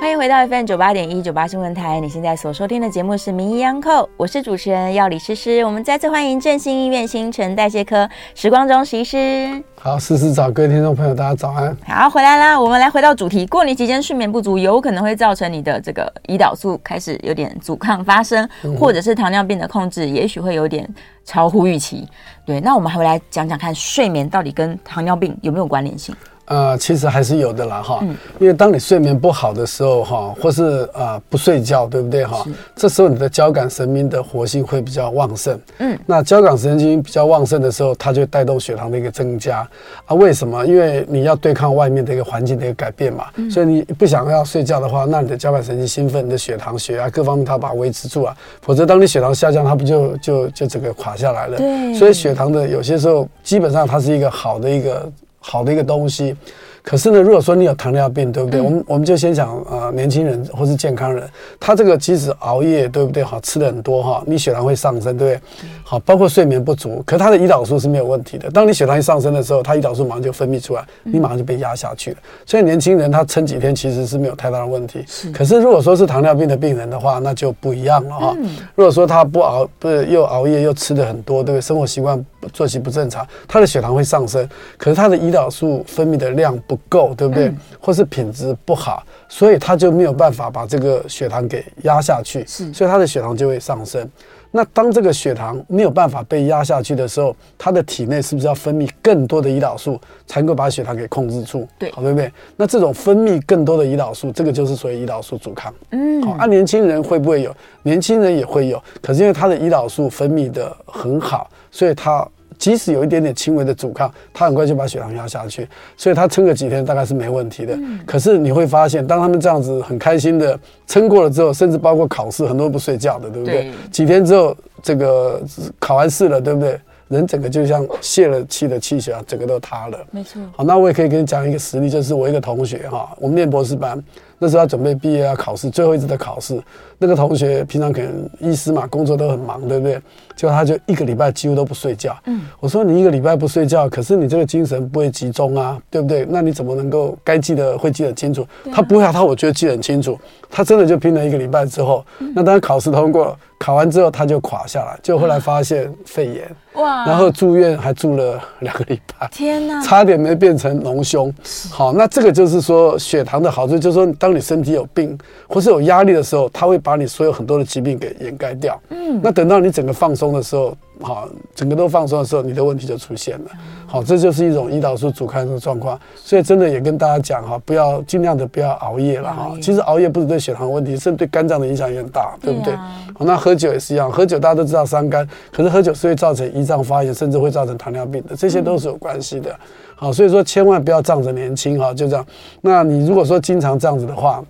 [0.01, 5.63] 欢迎回到 FM 九八点一九八新闻台，你现在所收听的节目是《名医央叩》，我是主持人药理诗诗。
[5.63, 9.63] 我们再次欢迎振兴医院新陈代谢科时光中医师。
[9.75, 11.77] 好，诗诗早，各位听众朋友，大家早安。
[11.85, 13.45] 好，回来啦，我们来回到主题。
[13.45, 20.91] 过年期间睡眠不足，有可能会造成你的这个胰岛素开始有点阻抗发生，嗯、或者是糖尿病的控制，也许会有点
[21.23, 22.09] 超乎预期。
[22.43, 26.15] 对，那我们还会来讲讲看，睡眠到底跟糖尿病有没有关联性？
[26.51, 28.03] 呃，其实还是有的啦，哈，
[28.37, 32.45] 因为当你睡眠不好的时候，哈，或是啊、呃、不睡觉，对不对，哈？
[32.75, 39.65] 这时候你的交感神经的活性会比较旺盛，嗯，那交感神经比较旺盛的时候，它就带动血糖的一个增加
[40.05, 40.13] 啊。
[40.13, 40.65] 为什么？
[40.65, 48.35] 因为你要对抗外面的一个环境的一个改变嘛，所以你不想要睡觉的话，那你的交感神经兴奋，你的血糖、血压各方面它把它维持住啊。
[48.61, 51.55] 否则，当你血糖下降，它不就就就整个垮下来了？
[51.55, 51.93] 对。
[51.93, 55.09] 所以血糖的有些时候，基本上它是一个好的一个。
[55.41, 56.33] 好的一个东西。
[56.83, 58.59] 可是呢，如果说你有糖尿病，对不对？
[58.59, 61.23] 嗯、我们我们就先讲啊、呃，年轻人或是健康人，
[61.59, 63.23] 他这个即使熬夜，对不对？
[63.23, 65.67] 好，吃的很多哈，你血糖会上升，对不对？
[65.83, 68.49] 好，包括睡眠不足，可他的胰岛素是没有问题的。
[68.49, 72.17] 当你血糖一上升的时候，他胰岛素马上就分泌出来，你马上就被压下去了。
[72.45, 75.03] 所以年轻人他撑几天其实是没有太大的问题。
[75.07, 75.31] 是。
[75.31, 78.35] 可是如果说是糖尿病的病人的话，那就不一样了哈。
[78.75, 81.61] 如果说他不熬，不是又熬夜又吃的很多，对不对？
[81.61, 87.49] 生活习惯作息不正常，他的血糖会上升，可是他的胰岛素分泌的量不够，对不对？
[87.49, 94.09] 嗯、或是品质不好，所以他就没有办法把这个血糖给压下去，是，所以他的血糖就会上升。
[94.51, 101.67] 那当这个血糖没有办法被压下去的时候，他的体内是不是要分泌更多的胰岛素，才能够把血糖给控制住？
[101.77, 102.31] 对，好，对不对？
[102.55, 105.73] 那这种分泌更多的胰岛素，这个就是所谓胰岛素阻抗。
[105.89, 107.53] 嗯，好，啊，年轻人会不会有？
[107.83, 112.25] 年轻人也会有，可是因为他的胰岛素分泌的很好，所以他。
[112.61, 117.73] 即使有一点点轻微的阻抗，他很快就把血糖压下去，所以他撑个几天大概是没问题的。
[117.75, 123.63] 嗯、可是你会发现，当他们这样子很开心的撑过了之后，甚至包括考试，很多人不睡觉的，对不对？
[123.63, 125.41] 对几天之后，这个
[125.79, 126.79] 考完试了，对不对？
[127.07, 129.97] 人整个就像泄了气的气球啊，整个都塌了。
[130.11, 130.39] 没错。
[130.55, 133.99] 好，那我也可以跟你讲一个实例，就是我一个同学哈，我们念博士班。
[134.43, 136.59] 那时候他准备毕业要考试，最后一次的考试，
[136.97, 140.01] 那个同学平常可能医师嘛，工作都很忙，对不对？
[140.35, 142.17] 结果他就一个礼拜几乎都不睡觉。
[142.25, 146.25] 嗯，我说你一个礼拜不睡觉，可是你这个精神不会集中啊，对不对？
[146.27, 148.43] 那你怎么能够该记得会记得清楚？
[148.73, 150.17] 他不会啊，他我觉得记得很清楚。
[150.49, 156.49] 他真的就拼了一个礼拜之后，那当然考试通过了，考完之后他就垮下来，就后来发现肺炎。
[156.73, 157.05] 哇！
[157.05, 159.27] 然后住院还住了两个礼拜。
[159.29, 159.81] 天哪！
[159.81, 161.33] 差点没变成隆胸。
[161.69, 168.81] 好，那这个就是说血糖的好处，就是说当当你身体有病或是有压力的时候，它会把你所有很多的疾病给掩盖掉。
[168.89, 173.51] 嗯，那等到你整个放松的时候，好，整个都放松的时候，你的问题就出现了。
[173.87, 175.99] 好，这就是一种胰岛素阻抗的状况。
[176.15, 179.51] 所以真的也跟大家讲哈，不要尽量的不要熬夜了哈。
[179.61, 182.75] 其实熬夜不是对血糖的问题，甚至对肝脏的影响也很大，对不对？
[182.75, 189.55] 好，那喝酒也是一样，喝酒大家都知道伤肝，可是喝酒是会造成胰脏发炎，甚至会造成糖尿病的，这些都是有关系的。
[189.95, 192.25] 好，所以说千万不要仗着年轻哈，就这样。
[192.61, 194.43] 那你如果说经常这样子的话，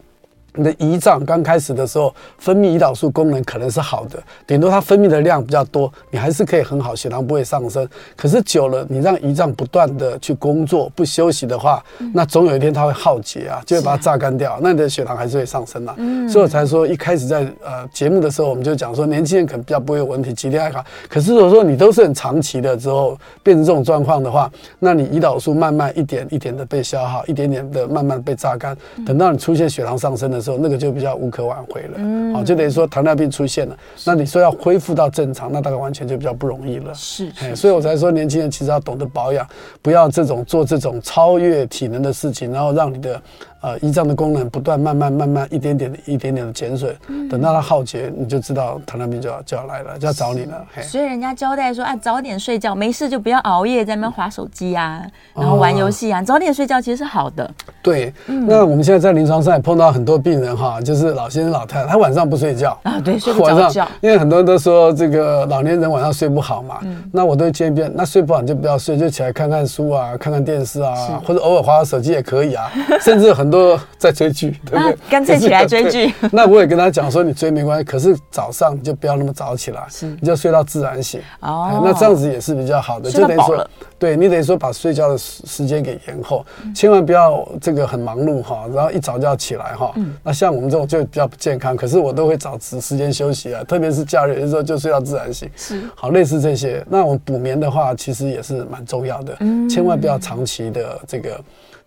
[0.55, 7.87] 你的胰脏刚开始的时候分泌胰岛素功能可能是好的，顶多它分泌的量比较多，你还是可以很好，血糖不会上升。
[8.17, 11.83] 可是久了，你让胰脏不断的去工作不休息的话，
[12.13, 15.95] 那总有一天它会耗竭啊，就会把它榨干掉，那你的血糖还是会上升的。
[16.29, 20.83] 所以我才说一开始在呃节目的时候，我们就讲说年轻人可能比较不会有问题，几天还好。
[21.07, 39.47] 可是如果说你都是很长期的之后变成这种状况的话，那你胰岛素慢慢一点一点的被消耗，一点点的慢慢被榨干，等到你出现血糖上升的时候，那个就比较无可挽回了，嗯，好，就等于说糖尿病出现了，那你说要恢复到正常，那大概完全就比较不容易了，是，哎，所以我才说年轻人其实要懂得保养，
[39.82, 43.21] 不要这种做这种超越体能的事情，然后让你的。
[43.62, 50.65] 呃，胰脏的功能不断慢慢慢慢一点点的一点点的减损，嗯、等到它耗竭，你就知道糖尿病就要就要来了，就要找你了。
[50.74, 55.02] 嘿所以人家交代说啊，早点睡觉，没事就不要熬夜在那边滑手机啊，
[55.36, 57.50] 然后玩游戏啊，哦、早点睡觉其实是好的。
[57.84, 63.88] 对，嗯、那我们现在在临床上也碰到很多病人哈，就是老先生老太太，他晚上不睡觉啊，对，睡不着觉。
[64.02, 72.71] 因为很多人都说这个老年人晚上睡不好嘛，嗯、那我都建议，那睡不好你就不要睡，就起来看看书啊，看看电视啊，或者偶尔划划手机也可以啊，
[73.02, 74.31] 甚至很多在追。
[74.31, 74.97] 剧对不对？
[75.09, 76.13] 干脆起来追剧。
[76.31, 81.19] 那我也跟他讲说，你追没关系，可是早上你就不要那么早起来，是你就睡到自然醒。
[81.41, 83.67] 哦，那这样子也是比较好的，就等于说，
[83.99, 89.93] 对你等于说把睡觉的时时间给延后，千万不要这个很忙碌哈，然后一早就要起来哈。
[90.23, 95.49] 那像我们这种就比较不健康，可是我都会找时时间休息啊，特别是假日的时候就睡到自然醒。
[95.57, 96.81] 是，好，类似这些。
[96.89, 99.37] 那我们补眠的话，其实也是蛮重要的，
[99.69, 101.37] 千万不要长期的这个。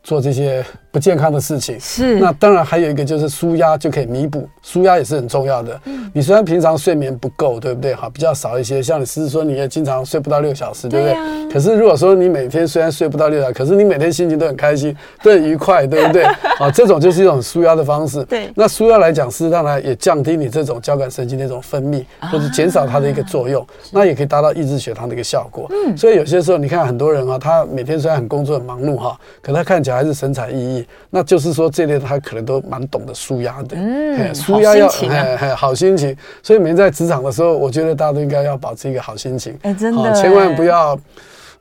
[0.05, 0.63] 做这些
[0.93, 5.81] 不健康的事情是，那当然还有一个就是舒压就可以弥补，舒压也是很重要的。
[5.87, 7.95] 嗯，你虽然平常睡眠不够，对不对？
[7.95, 8.83] 哈，比较少一些。
[8.83, 11.53] 像你是说你也经常睡不到六小时，对不对？
[11.53, 16.23] 可是如果说你每天虽然睡不到六小时，可是你每天心情都很开心，都很愉快，对不对？
[16.23, 18.23] 啊， 这种就是一种舒压的方式。
[18.25, 25.67] 对，那舒压来讲，事实上呢也降低你这种交感神经的一种分泌，或者减少它的一个作用，那也可以达到抑制血糖的一个效果。
[25.71, 29.94] 嗯，所以有些时候你看很多人啊，他每天虽然很工作很忙碌哈，可他看起来。
[29.95, 40.99] 还是神采奕奕，那就是说这类他可能都蛮懂得舒压的，嗯，舒压要哎好心情，所以每天在职场的时候，我觉得大家都应该要保持一个好心情，哎，真的，千万不要。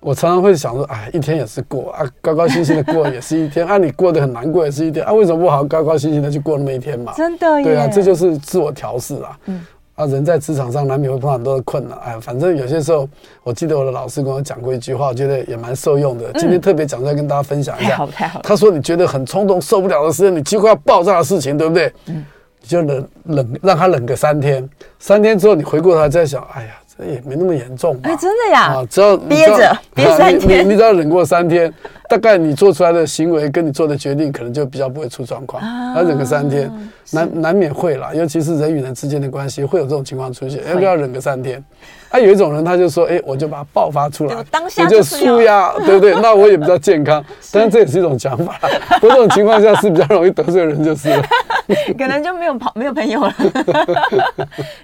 [0.06, 7.14] 我常常会想说，哎，一天也是过啊，高高兴兴的过也是一天啊，你过得很难过也是一天啊，为什么不好高高兴兴的去过那么一天嘛？
[7.16, 9.40] 真的，对啊，这就是自我调试啊。
[9.46, 9.62] 嗯。
[9.96, 13.08] 啊，人在职场上难免会碰到很多的困难，哎，反正有些时候，
[13.44, 16.32] 我记得我的老师跟我讲过一句话，我觉得也蛮受用的。
[16.34, 17.90] 今天特别讲出来跟大家分享一下。
[17.90, 18.42] 太好，太好。
[18.42, 21.94] 他说：“你觉得很冲动、受不了的时候，你几乎要爆炸的事情，对不对？
[22.08, 22.26] 嗯，
[22.60, 28.10] 你就冷冷，让他冷个三天，三天之后你回过头来再想，哎呀，这也没那么严重吧？
[28.10, 28.62] 哎，真的呀。
[28.74, 31.72] 啊，只要憋着憋三天，你你只要忍过三天。”
[32.14, 35.64] 大概你做出来的行为跟你做的决定，可能就比较不会出状况。
[35.96, 36.72] 要忍个三天，
[37.12, 40.64] 难难免会啦，尤其是人与人之间的关系会有这种情况出现。
[40.70, 41.64] 要不要忍个三天？
[42.10, 44.36] 啊，有一种人他就说，哎，我就把它爆发出来，
[44.78, 46.14] 我就舒压， 对不对？
[46.22, 47.26] 那我也比较健康。
[47.52, 48.60] 当然这也是一种讲法，
[49.02, 51.24] 不过这种情况下是比较容易得罪人，就是了。
[51.98, 53.34] 可能就没有朋没有朋友了。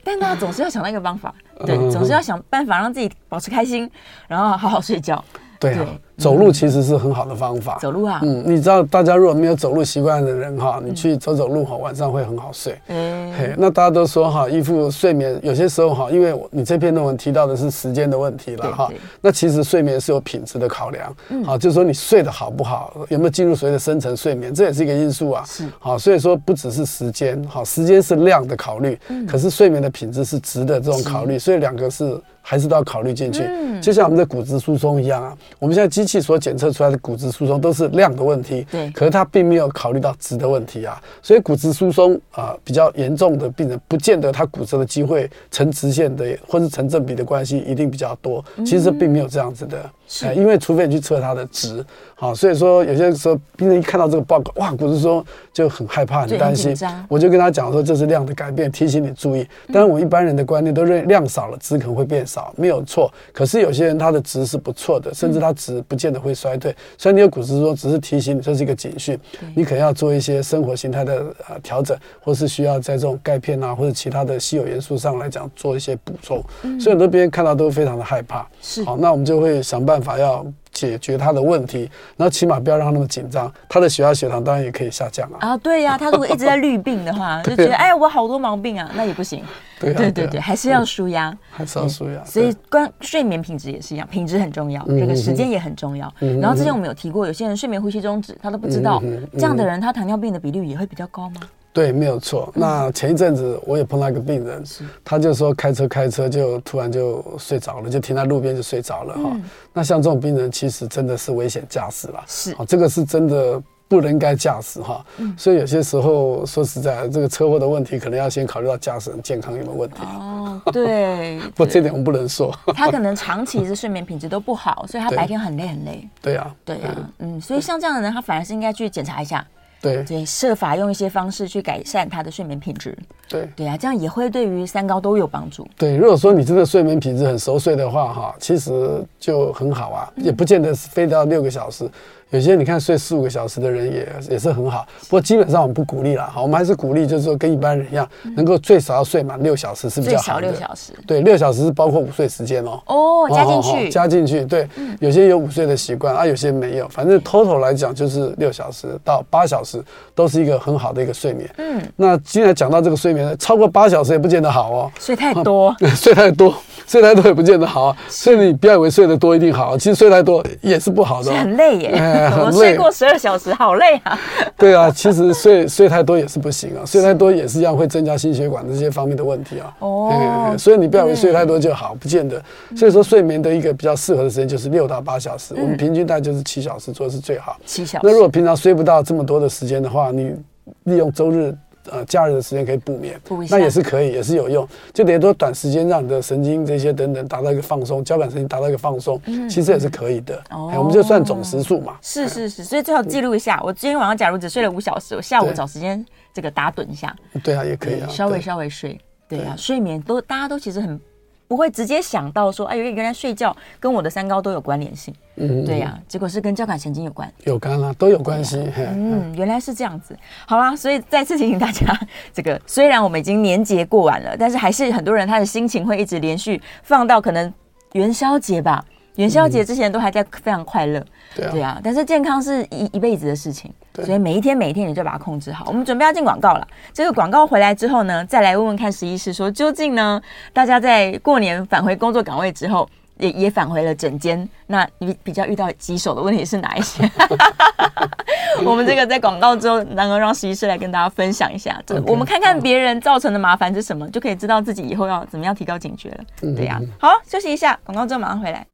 [0.03, 1.31] 但大家总是要想到一个方法，
[1.63, 3.87] 对，总是要想办法让自己保持开心，
[4.27, 5.23] 然后好好睡觉。
[5.59, 5.85] 对啊。
[6.19, 7.77] 走路其实是很好的方法。
[7.81, 12.77] 走路啊，嗯，你知道，大家如果没有走路习惯的人哈，你去走走路哈，晚上会很好睡。
[12.87, 21.15] 嗯，嘿，那大家都说哈，依附睡眠有些时候哈，因为你这篇论文提到的是时间的问题了哈，那其实睡眠是有品质的考量。
[21.29, 25.43] 嗯，好，就是说你睡得好不好，有没有进入所谓的深层睡眠，这也是一个因素啊。
[25.47, 32.19] 是，好，所以说不只是时间，好，时间是量的考虑，可是睡眠的品质是值的这种考虑，所以两个是。
[32.41, 33.43] 还是都要考虑进去，
[33.79, 35.37] 就像我们的骨质疏松一样啊。
[35.59, 40.99] 我们现在机器所检测出来的骨质疏松都是量的问题，对，可是它并没有考虑到质的问题啊。
[41.21, 48.43] 所以骨质疏松啊比较严重的病人，不见得他骨折的机会成直线的或是成正比的关系一定比较多。
[48.65, 49.89] 其实并没有这样子的。
[50.11, 56.75] 是，因为除非你去测它的值，好，所以说有些时候病人一看到这个报告，哇，骨质疏松就很害怕、很担心。
[57.07, 59.47] 我就跟他讲说，这是量的改变，提醒你注意。
[59.71, 63.13] 但是，我一般人的观念都认为量少了，值可能会变少，没有错。
[63.31, 66.75] 可是有些人他的值是不错的，甚至他值不见得会衰退。
[66.97, 69.15] 所以你有骨质疏松，只是提醒你这是一个警讯，
[69.55, 76.43] 你可能要做一些生活形态的呃调整，或是需要在这种钙片啊或者其他的稀有元素上来讲做一些补充。
[76.79, 78.47] 所以很多病人看到都非常的害怕。
[78.59, 79.99] 是，好，那我们就会想办。
[79.99, 80.45] 法要
[80.79, 83.51] 解决他的问题，然后起码不要让他那么紧张。
[83.67, 85.49] 他的血压、血糖当然也可以下降啊。
[85.49, 89.43] 啊，对呀、啊，他如果一直在绿病的话， 就觉得哎呀，我好多毛病啊，那也不行。
[89.79, 92.23] 对对对对，还是要舒压，还是要舒压。
[92.23, 96.11] 所以，关睡眠品质也是一样，品质很重要，这个时间也很重要。
[96.41, 99.01] 然后之前我们有提过，有些人睡眠呼吸中止，他都不知道，
[99.33, 101.41] 这样的人他糖尿病的比率也会比较高吗？
[101.71, 102.51] 对，没有错。
[102.55, 104.63] 那前一阵子我也碰到一个病人，
[105.03, 109.37] 他就说开车开车就突然就睡着了，就停在路边就睡着了哈。
[109.71, 112.23] 那像这种病人，其实真的是危险驾驶了。
[112.27, 115.05] 是，这个是真的不能该驾驶哈。
[115.37, 119.97] 所以有些时候说实在，这个车祸的问题可能要先考虑到驾驶人健康有没有问题。
[120.01, 121.39] 哦，对。
[121.55, 122.53] 不，这点我们不能说。
[122.73, 126.09] 他可能长期是睡眠品质都不好，所以他白天很累很累。
[126.19, 129.45] 对呀，对呀，嗯，所以像这样的人，他反而是应该去检查一下。
[129.81, 132.97] 对对，设法用一些方式去改善他的睡眠品质。
[133.27, 135.67] 对对啊，这样也会对于三高都有帮助。
[135.77, 141.89] 对，如果说你真的睡眠品质很熟睡的话，哈，其实就很好啊，也不见得是非得要六个小时。
[142.31, 150.41] 有些你看睡四五个小时的人也也是很好，不过基本上我们不鼓励了，好，我们还是鼓励就是说跟一般人一样，能够最少要睡满六小时是比较好的。
[150.41, 150.93] 最少六小时。
[151.07, 152.79] 对，六小时是包括午睡时间哦。
[152.85, 153.89] 哦，加进去。
[153.89, 154.67] 加进去，对，
[154.99, 161.49] 有些有午睡的习惯啊，有些没有，反正 total 来讲就是六小时到八小时都是一个很好的一个睡眠。
[161.57, 161.81] 嗯。
[161.95, 164.91] 那既然讲到这个睡眠，超过八小时也不见得好哦。
[164.99, 165.75] 睡太多。
[165.95, 166.53] 睡太多，
[166.85, 171.33] 睡太多也不见得好，所以你不要以为睡得多一定好，其实睡太多也是不好的。
[171.33, 172.18] 很累耶。
[172.45, 174.19] 我睡过十二小时，好累啊！
[174.57, 179.73] 对啊，其实睡睡太多也是不行啊，睡太多也是一样会增加心血管这些方面的问题啊。
[179.79, 182.41] 哦，所以你不要以为睡太多就好，不见得。
[182.75, 187.57] 所以说，睡眠的一个比较适合的时间就是六到八小时，我们平均大概就是七小时左右是最好。
[187.65, 188.07] 七小时。
[188.07, 190.35] 那如果平常睡不到这么多的时间的话，你
[190.83, 191.55] 利用周日。
[191.89, 194.67] 呃，假日的时间可以补眠，那也是可以，也是有用。
[194.93, 200.41] 就等于说短时间让你的神经这些等等达到一个放松，交感神经达到一个放松，嗯其实也是可以的。
[200.51, 201.97] 哦，我们就算总时数嘛。
[202.01, 207.15] 是是是，所以最好记录一下，我今天晚上假如只睡了五小时，我下午找时间这个打盹一下。
[207.43, 208.99] 对啊，也可以啊，稍微稍微睡。
[209.27, 210.99] 对啊，睡眠都大家都其实很。
[211.49, 215.11] 不会直接想到说，哎，原来睡觉跟我的三高都有关联性。
[215.37, 218.71] 嗯，对呀，结果是跟交感神经有关，有关啊，都有关系。
[218.77, 220.15] 嗯，原来是这样子。
[220.45, 221.99] 好啦，所以再次提醒大家，
[222.31, 227.51] 这个虽然我们已经年节过完了，但是还是很多人他的心情会一直连续放到可能
[227.93, 228.85] 元宵节吧。
[229.15, 231.05] 元宵节之前都还在非常快乐，嗯、
[231.35, 233.71] 对啊，对啊，但是健康是一一辈子的事情，
[234.03, 235.65] 所以每一天每一天你就把它控制好。
[235.67, 240.21] 我们准备要进广告了，这个广告回来之后呢，再来问问看十一师说，究竟呢，
[240.53, 247.09] 大家在过年返回工作岗位之后，也也返回了诊间，那你比较遇到棘手的问题是哪一些？
[248.65, 256.23] 我们这个在广告之后，能够让实习师来跟大家分享一下，这我们看看别人造成的麻烦是什么，就可以知道自己以后要怎么样提高警觉了。
[256.55, 258.65] 对呀、啊，好，休息一下，广告之后马上回来。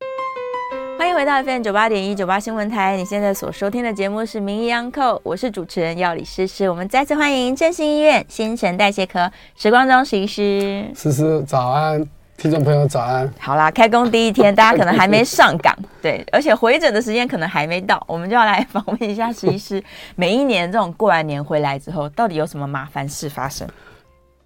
[0.98, 6.70] 欢迎回到 FM 九八点一九八新闻台，你现在所收听的节目是《名医央叩》，我是主持人药理诗诗。
[6.70, 10.86] 我们再次欢迎振兴医院新陈代谢科时光中石医师。
[10.96, 12.02] 诗诗早安，
[12.38, 13.30] 听众朋友早安。
[13.38, 19.84] 好啦，开工第一天，大家可能还没上岗， 对，而且回诊的时间可能还没到，我们就要来访问一下石医师。
[20.16, 23.68] 每一年这种过完年回来之后，到底有什么麻烦事发生？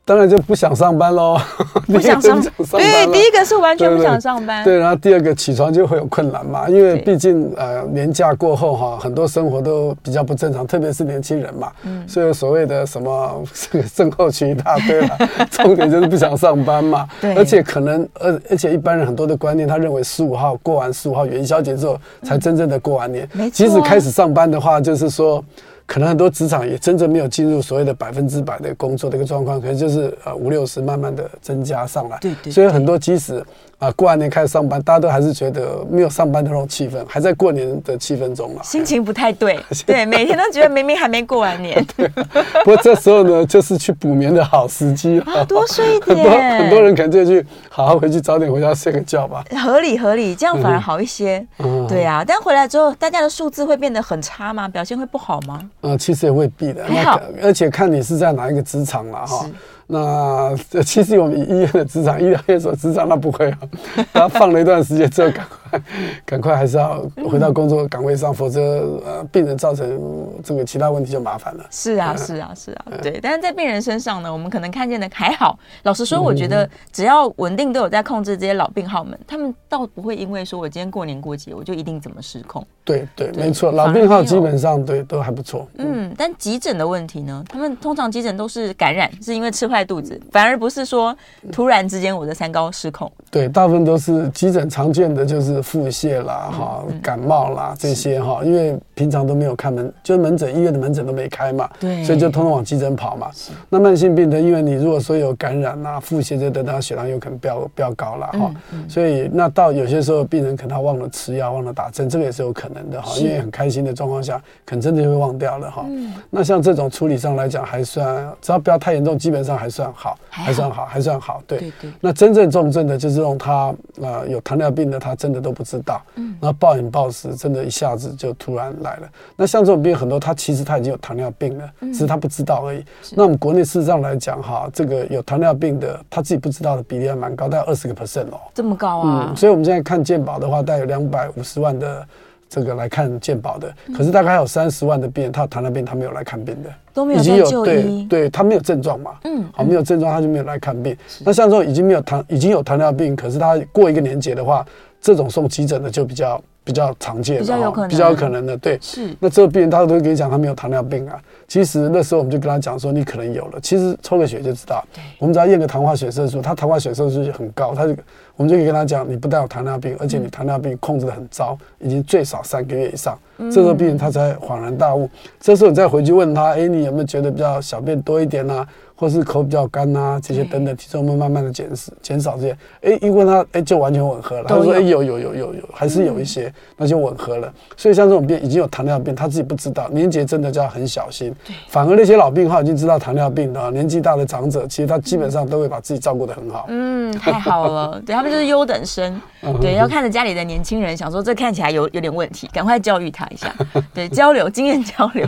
[0.10, 1.38] 当然就不想上班喽，
[1.86, 15.18] 不想上，对，第一个是完全不想上班，对，然后第二个起床就会有困难嘛，因为毕竟呃年假过后哈，很多生活都比较不正常，特别是年轻人嘛，嗯，所以所谓的什么这 个症候群一大堆了，
[15.52, 25.44] 重点就是不想上班嘛，对，而且可能而而且一般人很多的观念，他认为十五号过完十五号元宵节之后才真正的过完年，没错，即使开始上班的话，就是说。
[25.90, 33.44] 可能很多职场也真正没有进入所谓的百分之百的工作的一个状况，可能就是呃五六十慢慢的增加上来，对对，所以很多即使。
[33.80, 41.82] 啊，过完年开始上班，大家都还是觉得没有上班的那种气氛，还在过年的气氛中了，心情不太对， 对，每天都觉得明明还没过完年。
[41.96, 42.06] 对，
[42.66, 46.18] 不过这时候呢，就是去补眠的好时机啊，多睡一点。
[46.20, 49.42] 很多很多人可能就去好好回去，早点回家睡个觉吧。
[49.64, 51.46] 合理合理，这样反而好一些。
[51.60, 54.68] 嗯，对啊，但回来之后，大家的数字会变得很差吗？
[54.68, 55.58] 表现会不好吗？
[55.80, 59.46] 呃，其实也未必的，还好，而且看你是在哪一个职场了哈。
[59.92, 63.58] 那其实我们医院的职场、医疗院所职场，那不会啊。
[64.14, 65.82] 他放了一段时间之后，赶快、
[66.26, 68.62] 赶快还是要回到工作岗位上，否则
[69.04, 71.66] 呃，病人造成这个其他问题就麻烦了。
[71.72, 73.20] 是啊，是啊，是啊，对。
[73.20, 75.58] 但是在病人身上呢，我们可能看见的还好。
[75.82, 82.64] 老实说，我觉得只要稳定都有在控制这些老病号们，他们倒不会因为说我今天过年过节，我就一定怎么失控。
[82.86, 85.68] 对对，没错，老病号基本上对都还不错。
[85.78, 87.44] 嗯，但急诊的问题呢？
[87.50, 89.79] 他们通常急诊都是感染，是因为吃坏。
[89.84, 91.16] 肚子反而不是说
[91.52, 103.32] 突然之间我的三高失控，对，大部分都是急诊常见的就是腹泻啦、哈、嗯、感冒啦这些哈，因为平常都没有看门，就是门诊医院的门诊都没开嘛，对，所以就通通往急诊跑嘛。
[103.70, 108.52] 那慢性病的，因为你如果说有感染啊、腹泻这等等，血糖有可能飙飙高了哈，
[108.90, 115.86] 所以那到有些时候病人可能他忘了吃药、忘了打针，这个也是有可能的哈，因为很开心的状况下，可能真的就会忘掉了哈。
[116.30, 119.69] 那像这种处理上来讲，还算只要不要太严重，基本上还。
[119.70, 121.42] 算好，还算好，还算好。
[121.46, 121.92] 对，对对。
[122.02, 126.02] 那真正重症的，就是这种他呃有糖尿病的，他真的都不知道。
[126.16, 126.36] 嗯。
[126.42, 129.10] 那暴饮暴食，真的一下子就突然来了。
[129.36, 132.84] 那像这种病很多，他其实他已经有糖尿病了，只是他不知道而已。
[133.12, 138.40] 那我们国内事实上来讲哈，这个有糖尿病的他自己不知道的比例还蛮高，大概二十个 percent 哦。
[138.54, 139.28] 这么高啊？
[139.30, 139.36] 嗯。
[139.36, 142.06] 所以我们现在看健保的话，大概有两百五十万的。
[142.50, 148.06] 这个来看健保的，可是大概还有三十万的病人，他有糖尿病，他没有来看病的，都没有在就医。
[148.06, 150.98] 对对，他没有症状嘛，嗯，好，没有症状他就没有来看病。
[151.24, 154.66] 那像这种已经没有糖，已经有糖尿病，可是他过一个年节的话，
[155.00, 158.80] 这种送急诊的就比较比较常见，比较有可能，比较有可能的，对。
[158.82, 159.16] 是。
[159.20, 161.22] 那这个病人他都会跟你讲，他没有糖尿病啊。
[161.50, 163.60] 其实那时候我们就跟他讲说，你可能有了。
[163.60, 164.86] 其实抽个血就知道。
[164.94, 165.02] 对。
[165.18, 167.96] 我们只要验个糖化血色素，他糖化血色素就很高，他就
[168.36, 173.18] 我们就可以跟他讲，你不但有糖尿病，而且你糖尿病控制得很糟，已经最少三个月以上。
[173.38, 175.10] 这时候病人他才恍然大悟。
[175.40, 178.68] 这时候你再回去问他，哎，你有没有觉得比较小便多一点啊？
[178.96, 182.58] 或是口比较干呐，这些等等，体重会慢慢的减少，减少这些。
[182.82, 184.44] 哎，一问他，哎，就完全吻合了。
[184.46, 187.54] 他说，哎，有有有有有，还是有一些，那就吻合了。
[187.78, 191.34] 所以像这种病已经有糖尿病，他自己不知道，年节真的就要很小心。
[191.68, 196.66] 反而那些老病号已经知道糖尿病的，年纪大的长者，其实他基本上都会把自己照顾得很好。
[196.70, 199.22] 嗯，太好了， 对他们就是优等生。
[199.62, 203.54] 对，要看着家里的年轻人，想说这看起来有有点问题，赶快教育他一下。
[203.94, 205.26] 对，交流经验交流，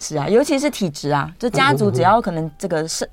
[0.00, 3.08] 是啊，尤其是体质啊，就家族只要可能这个是。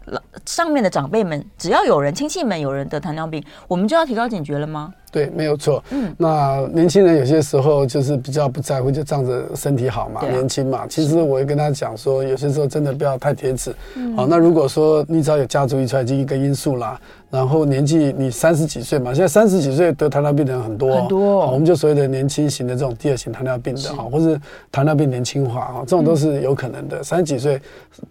[0.46, 4.92] 上面的长辈们，只要有人亲戚们有人得糖尿病，我们就要提高警觉了吗？
[5.12, 5.84] 对，没有错。
[5.92, 10.86] 嗯，那年轻人有些时候就是比较不在乎，就仗着身体好嘛，年轻嘛。
[10.88, 13.74] 其实我也跟他讲说，有些时候真的不要太铁齿。
[14.16, 17.00] 好，那如果说你只要有家族遗传基因一个因素啦。
[17.30, 21.46] 然后年纪你三十几岁嘛，现在三十几岁得糖尿病的人很多，很多。
[21.52, 24.40] 我们就所谓的年轻型的这种第二型糖尿病的哈，或是
[24.72, 27.04] 糖尿病年轻化哈，这种都是有可能的。
[27.04, 27.62] 三十几岁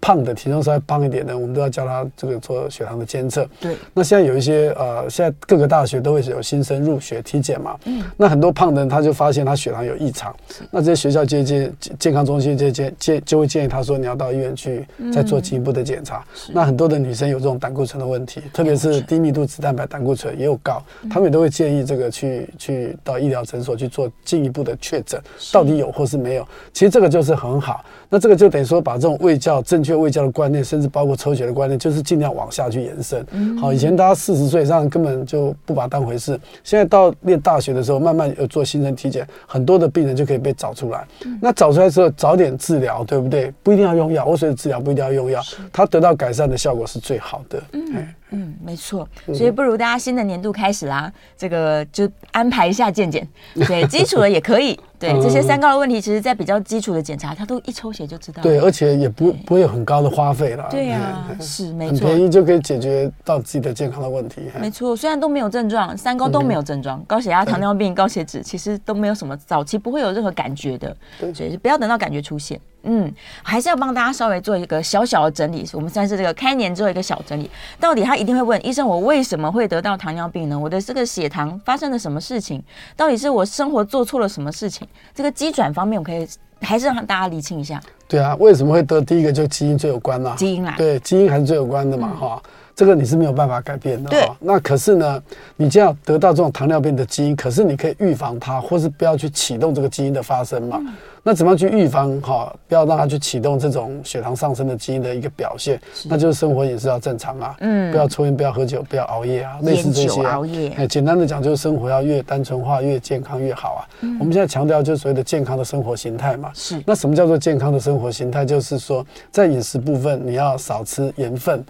[0.01, 3.45] 胖的体重稍微胖一点的，我们都要叫他这个做血糖的监测。
[3.61, 3.75] 对。
[3.93, 7.77] 那现在有一些呃，现在各个大学都会有新生入学体检嘛。
[7.87, 8.05] 嗯。
[8.16, 10.33] 那很多胖的人他就发现他血糖有异常，
[10.71, 16.25] 那这些学校接接健康中心接接接就会建议他说，你要到医院去再做进一步的检查。
[16.53, 19.03] 那很多的女生有这种胆固醇的问题，特别是。
[19.09, 25.19] 低密度脂蛋白胆固醇也有高，他们也都会建议这个去去到医疗诊所去做进一步的确诊，
[25.51, 26.47] 到底有或是没有。
[26.75, 33.27] 其实这个就是很好，那这个就等于说把这种卫教正确卫教的观念，甚至包括抽血的观念，就是尽量往下去延伸。
[33.59, 41.07] 好，以前大家四十岁以上根本就不把它当回事，现在到念大学的时候，慢慢有做新生体检，很多的病人就可以被找出来。
[41.41, 43.51] 那找出来之后，早点治疗，对不对？
[43.63, 45.41] 不一定要用药，我所以治疗不一定要用药，
[45.73, 47.63] 他得到改善的效果是最好的。
[47.73, 48.07] 嗯。
[48.31, 54.79] 嗯，没错，所以不如大家新的年度开始啦，这个就安排一下健健，对，基础的也可以。
[54.99, 58.43] 对，这些三高的问题，其实在比较基础的检查，他都一抽血就知道。
[58.43, 60.67] 对，而且也不不会有很高的花费了。
[60.71, 64.43] 对呀，是没错，很便宜就可以解决到自己的健康的问题。
[64.61, 70.97] 没错，虽然都没有症状，三高都没有症状，高血压、糖尿病、高血脂其实都没有什么，早期不会有任何感觉的。
[71.21, 72.61] 对，所以不要等到感觉出现。
[72.85, 75.69] 嗯，还是要帮大家稍微做一个小小的整理。
[75.73, 77.51] 我们算是这个开年之后一个小整理。
[77.79, 80.59] 到底他一定会问医生，我为什么会得到糖尿病呢？
[80.59, 82.63] 我的这个血糖发生了什么事情？
[82.97, 84.88] 到底是我生活做错了什么事情？
[85.14, 86.28] 这个机转方面，我可以
[86.61, 87.80] 还是让大家厘清一下。
[88.07, 89.01] 对啊，为什么会得？
[89.01, 90.34] 第一个就基因最有关了。
[90.36, 92.51] 基因啊，对，基因还是最有关的嘛，哈、嗯。
[92.79, 94.16] 这个你是没有办法改变的。
[94.24, 95.20] 哦，那可是呢，
[95.57, 100.76] 你就要得到这种糖尿病的基因，可是你可以预防它，或是不要去启动这个基因的发生嘛。
[100.81, 102.20] 嗯、那怎么样去预防？
[102.20, 110.35] 哈，不要让它去启动这种血糖上升的基因的一个表现，那就是生活饮食要正常啊，嗯，不要抽烟，不要喝酒，不要熬夜啊，类似这些、啊。
[110.37, 110.68] 熬夜。
[110.76, 113.83] 哎，简单的讲，就是生活要越单纯化、越健康越好啊。
[114.03, 116.53] 嗯、我们现在强调就是所谓的健康的生活形态嘛。
[116.55, 116.81] 是。
[116.87, 118.45] 那什么叫做健康的生活形态？
[118.45, 121.64] 就是说，在饮食部分，你要少吃盐分。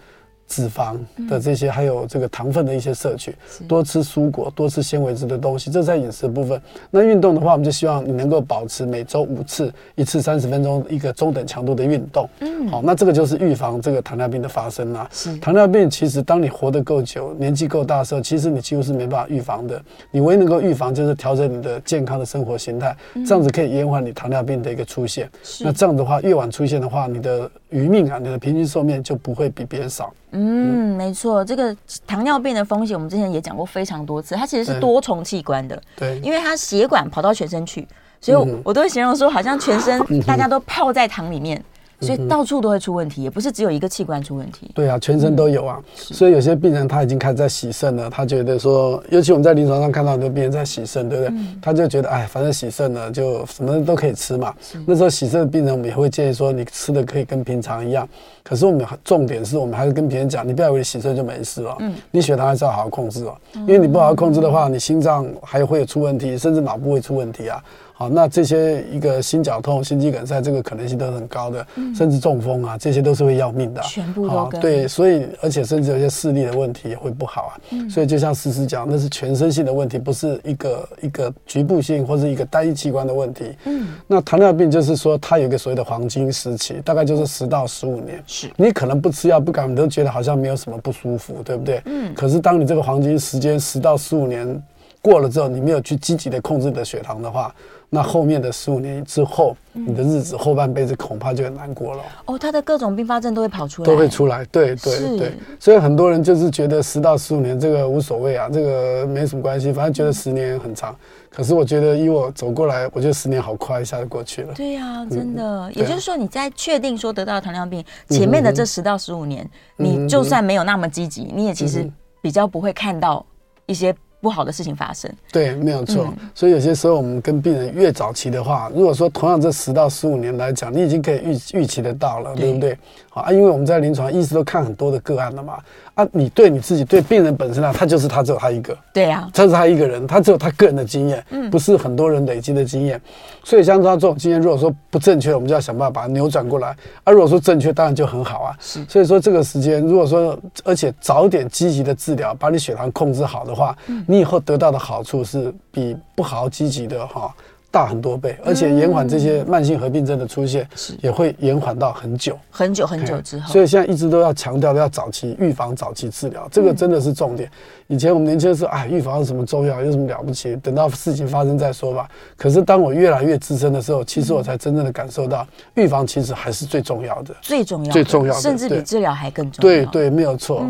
[0.48, 0.96] 脂肪
[1.28, 3.34] 的这些，还有这个糖分的一些摄取，
[3.68, 6.60] 多吃蔬果，多吃纤维质的东西，这是在饮食部分。
[6.90, 12.28] 那运动的话，我们就希望你能够保持每周五次，一次三十分钟，一个中等强度的运动。
[12.40, 15.08] 嗯，好，那这个就是预防这个糖尿病的发生啦。
[15.40, 19.80] 糖尿病其实当你活得够久，年纪够大的时候，其实你几乎是没办法预防的。
[20.10, 22.96] 你唯一能够预防就是调整你的健康的生活形态，
[23.26, 25.28] 这样子可以延缓你糖尿病的一个出现。
[25.60, 30.12] 那这样的话，越晚出现的话，你的余命啊，你的平均寿命就不会比别人少。
[30.32, 31.74] 嗯，没错，这个
[32.06, 37.86] 糖尿病的风险，我们之前也讲过非常多次，它其实是多重器官的，对，因为它血管跑到全身去，
[38.20, 41.62] 所以我，我都会形容说，好像全身大家都泡在糖里面。
[42.00, 44.70] 所以到处都会出问题，也不是只有一个器官出问题。
[44.74, 45.82] 对啊，全身都有啊。
[45.94, 51.34] 所以有些病人他已经开始在洗肾了，他觉得说，尤其我们在临床上看到很多病人在洗肾，对不对？
[51.60, 54.54] 他就觉得，哎，反正洗肾了，就什么都可以吃嘛。
[54.86, 58.08] 那时候洗肾的病人，我们也会建议说，你吃的可以跟平常一样。
[58.44, 61.76] 可是我们重点是我们还是跟别人讲，你不要以为洗肾就没事了。
[61.80, 61.94] 嗯。
[62.10, 67.62] 你血糖还是要好好控制哦，因为你不好好控制的话，你心脏还会有出问题，甚至脑部会出问题啊。
[67.98, 73.86] 好，那这些一个心绞痛、心肌梗塞，这个可能性都是很高的，嗯、甚至中风啊，这些都是会要命的、啊。
[73.88, 77.52] 全部都跟对，所以而且甚至有些视力的问题也会不好啊。
[77.70, 83.46] 嗯、所以就像思思讲，那是全身性的问题，不是一个一个局部性或是一个单一器官的问题。
[83.64, 88.22] 嗯，那糖尿病就是说它有一个所谓的黄金时期，大概就是十到十五年。
[88.28, 91.82] 是，你可能不吃药不敢，你都觉得好像没有什么不舒服，对不对？
[91.86, 92.14] 嗯。
[92.14, 94.62] 可是当你这个黄金时间十到十五年
[95.02, 97.52] 过了之后，你没有去积极的控制你的血糖的话。
[97.90, 102.02] 那后面的十五年之后，你的日子后半辈子恐怕就很难过了。
[102.26, 104.44] 哦，他的各种并发症都会跑出来，都会出来。
[104.46, 110.94] 对对对，所以很多人就是觉得十到十五年这个无所谓啊，这个没什么关系，反正觉得十年很长。
[111.30, 114.52] 可是我觉得以我走过来，我觉得十年好快，一下就过去了。
[114.52, 115.72] 对呀，真的。
[115.72, 123.24] 也就是说，你在确定说得到糖尿病前面的这十到十五年，你就算没有那么积极，你也其实比较不会看到
[123.64, 123.94] 一些。
[124.20, 126.04] 不好的事情发生，对，没有错。
[126.06, 132.78] 嗯、所以有些时候我们跟病人越早期的话，如果说同样这十到十五年来讲，你已经可以预预期得到了，对，对不对？
[133.18, 135.58] 好啊，因为我们在临床一直都看很多的个案了嘛。
[135.94, 143.00] 啊，你对你自己对病人本身啊，他就是他只有他一个，对呀，他是他一个人，他只有他个人的经验，嗯，不是很多人累积的经验。
[143.42, 146.68] 所以像他这种经验，如果说不正确，我们就要想办法把它扭转过来。
[147.02, 148.56] 啊如果说正确，当然就很好啊。
[148.60, 157.34] 是，所以说这个时间，如果说而且早点积极的治疗，把你血糖控制好的话，你以后得到的好处是比不好积极的哈。
[157.78, 163.52] 大很多倍，而且延缓这些慢性合并症的出现，是也会延缓到很久，很久很久之后。
[163.52, 167.48] 所以现在一直都要强调要早期预防、早期治疗，这个真的是重点。
[167.86, 170.56] 以前我们年轻的时候，哎，预防有什么重要，有什么了不起？
[170.56, 172.08] 等到事情发生再说吧。
[172.36, 179.62] 可是当我越来越资深的时候，其实我才真正的感受到，预防其实还是最重要的，最重要、最重要的，甚至比治疗还更重要。
[179.62, 180.66] 对对，没有错，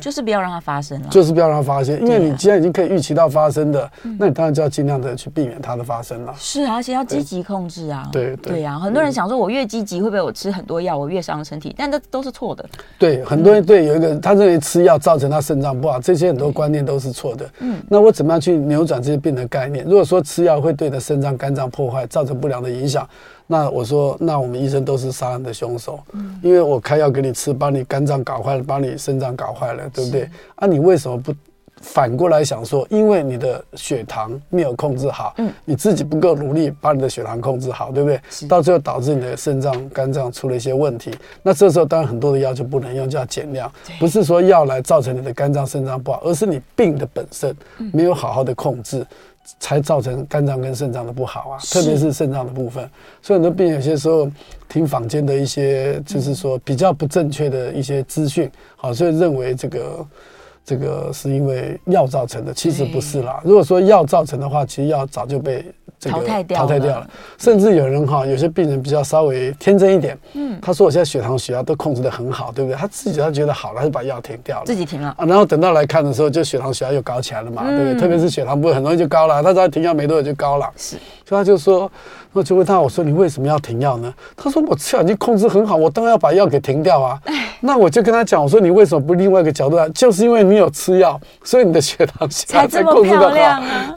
[0.00, 6.34] 就是不要让它发生了，就是不要让它发生，因为你既然已经可以预期到发生的，那你当然就要尽量的去避免它的发生了。
[6.48, 7.04] 是啊，而且要。
[7.06, 11.72] 积极控制啊，对对呀，很多人想说，我越积极会不会我吃很多药，我越伤身体？
[11.78, 12.68] 但这都是错的。
[12.98, 17.48] 对，很多人对有一个他认为吃药造成他肾脏不好，这些很多观念都是错的。
[17.60, 19.84] 嗯，那我怎么样去扭转这些病的概念？
[19.84, 23.08] 如果说吃药会对的肾脏、肝脏破坏，造成不良的影响，
[23.46, 26.00] 那我说，那我们医生都是杀人的凶手。
[26.12, 30.28] 嗯，因为我开药给你吃，把你肝脏搞坏了，把你肾脏搞坏了，对不对？
[30.56, 31.32] 啊，你为什么不？
[31.86, 38.20] 反过来想说，因为你的血糖没有控制好，嗯，你自己不够努力把你的血糖控制好，对不对？
[38.48, 41.12] 到最后导致你的肾脏、肝脏出了一些问题。
[41.44, 43.70] 那这时候当然很多的药就不能用，就要减量。
[44.00, 47.56] 不是说药来造成你的肝脏、肾脏不好，而是你病的本身
[47.92, 49.06] 没有好好的控制，
[49.60, 51.58] 才造成肝脏跟肾脏的不好啊。
[51.70, 52.90] 特别是肾脏的部分，
[53.22, 54.28] 所以很多病人有些时候
[54.68, 60.04] 听坊间的一些，就是说比较不正确的一些资讯，好，所以认为这个。
[60.66, 63.40] 这个是因为药造成的，其实不是啦。
[63.44, 65.64] 如果说药造成的话，其实药早就被
[65.98, 66.66] 这个淘汰掉了。
[66.66, 67.08] 淘汰掉了。
[67.38, 72.76] 甚至有人哈，有些病人比较稍微天真一点，嗯，他说我现在血糖、血压都控制得很好，对不对？
[72.76, 75.24] 他自己他觉得好了，他就把药停掉了，自己停了啊。
[75.24, 77.94] 然后等到来看的时候，就血糖、血压又高起来了嘛，对不对？
[78.00, 80.70] 特别是血糖不会很容易就高了，他只要停药没多久就高了。
[80.76, 81.90] 是，所以他就说。
[82.32, 84.12] 我就问他，我说你为什么要停药呢？
[84.36, 87.18] 他说我吃药已经控制很好，我当然要把药给停掉啊。
[87.60, 89.88] 那我就跟他讲，我说你为什么不另外一个角度来？
[89.88, 93.30] 就是因为你有吃药，所以你的血糖血压才控制的好。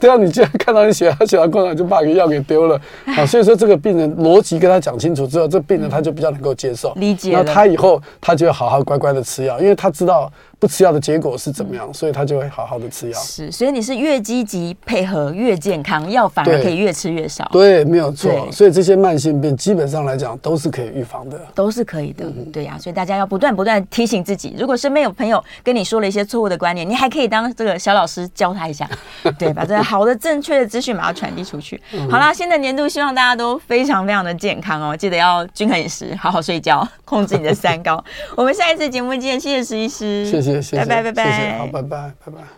[0.00, 2.80] 对啊，你既然看到你血压血糖控制，就把药给丢了。
[3.16, 7.32] 好，所以说这个病人逻辑跟他讲清楚之后，这病人他就比较能够接受，理解。
[7.32, 10.32] 那他以后他就要好好乖乖的吃药，因为他知道。
[10.60, 11.88] 不吃药的结果是怎么样？
[11.88, 13.18] 嗯、所以他就会好好的吃药。
[13.18, 17.48] 是，所以你是越积极配合越健康，药反而可以越吃越少。
[17.50, 18.46] 对，没有错。
[18.52, 22.26] 所以这些慢性病基本上来讲都是可以预防的，都是可以的。
[22.26, 24.54] 嗯、对呀、啊，所以大家要不断不断提醒自己。
[24.58, 28.86] 如果身边有朋友跟你说了一些错误的观念，你还可以当这个小老师教他一下，
[29.38, 31.80] 对，把这个好的正确的资讯把它传递出去。
[32.10, 38.04] 好啦，新的年度希望大家都非常非常的健康哦，记得要均衡饮食，好好睡觉，控制你的三高。
[38.36, 40.49] 我们下一次节目见，谢谢石医师，谢谢。
[40.54, 42.50] 谢谢，拜拜，拜拜，谢谢，好，拜拜，拜拜。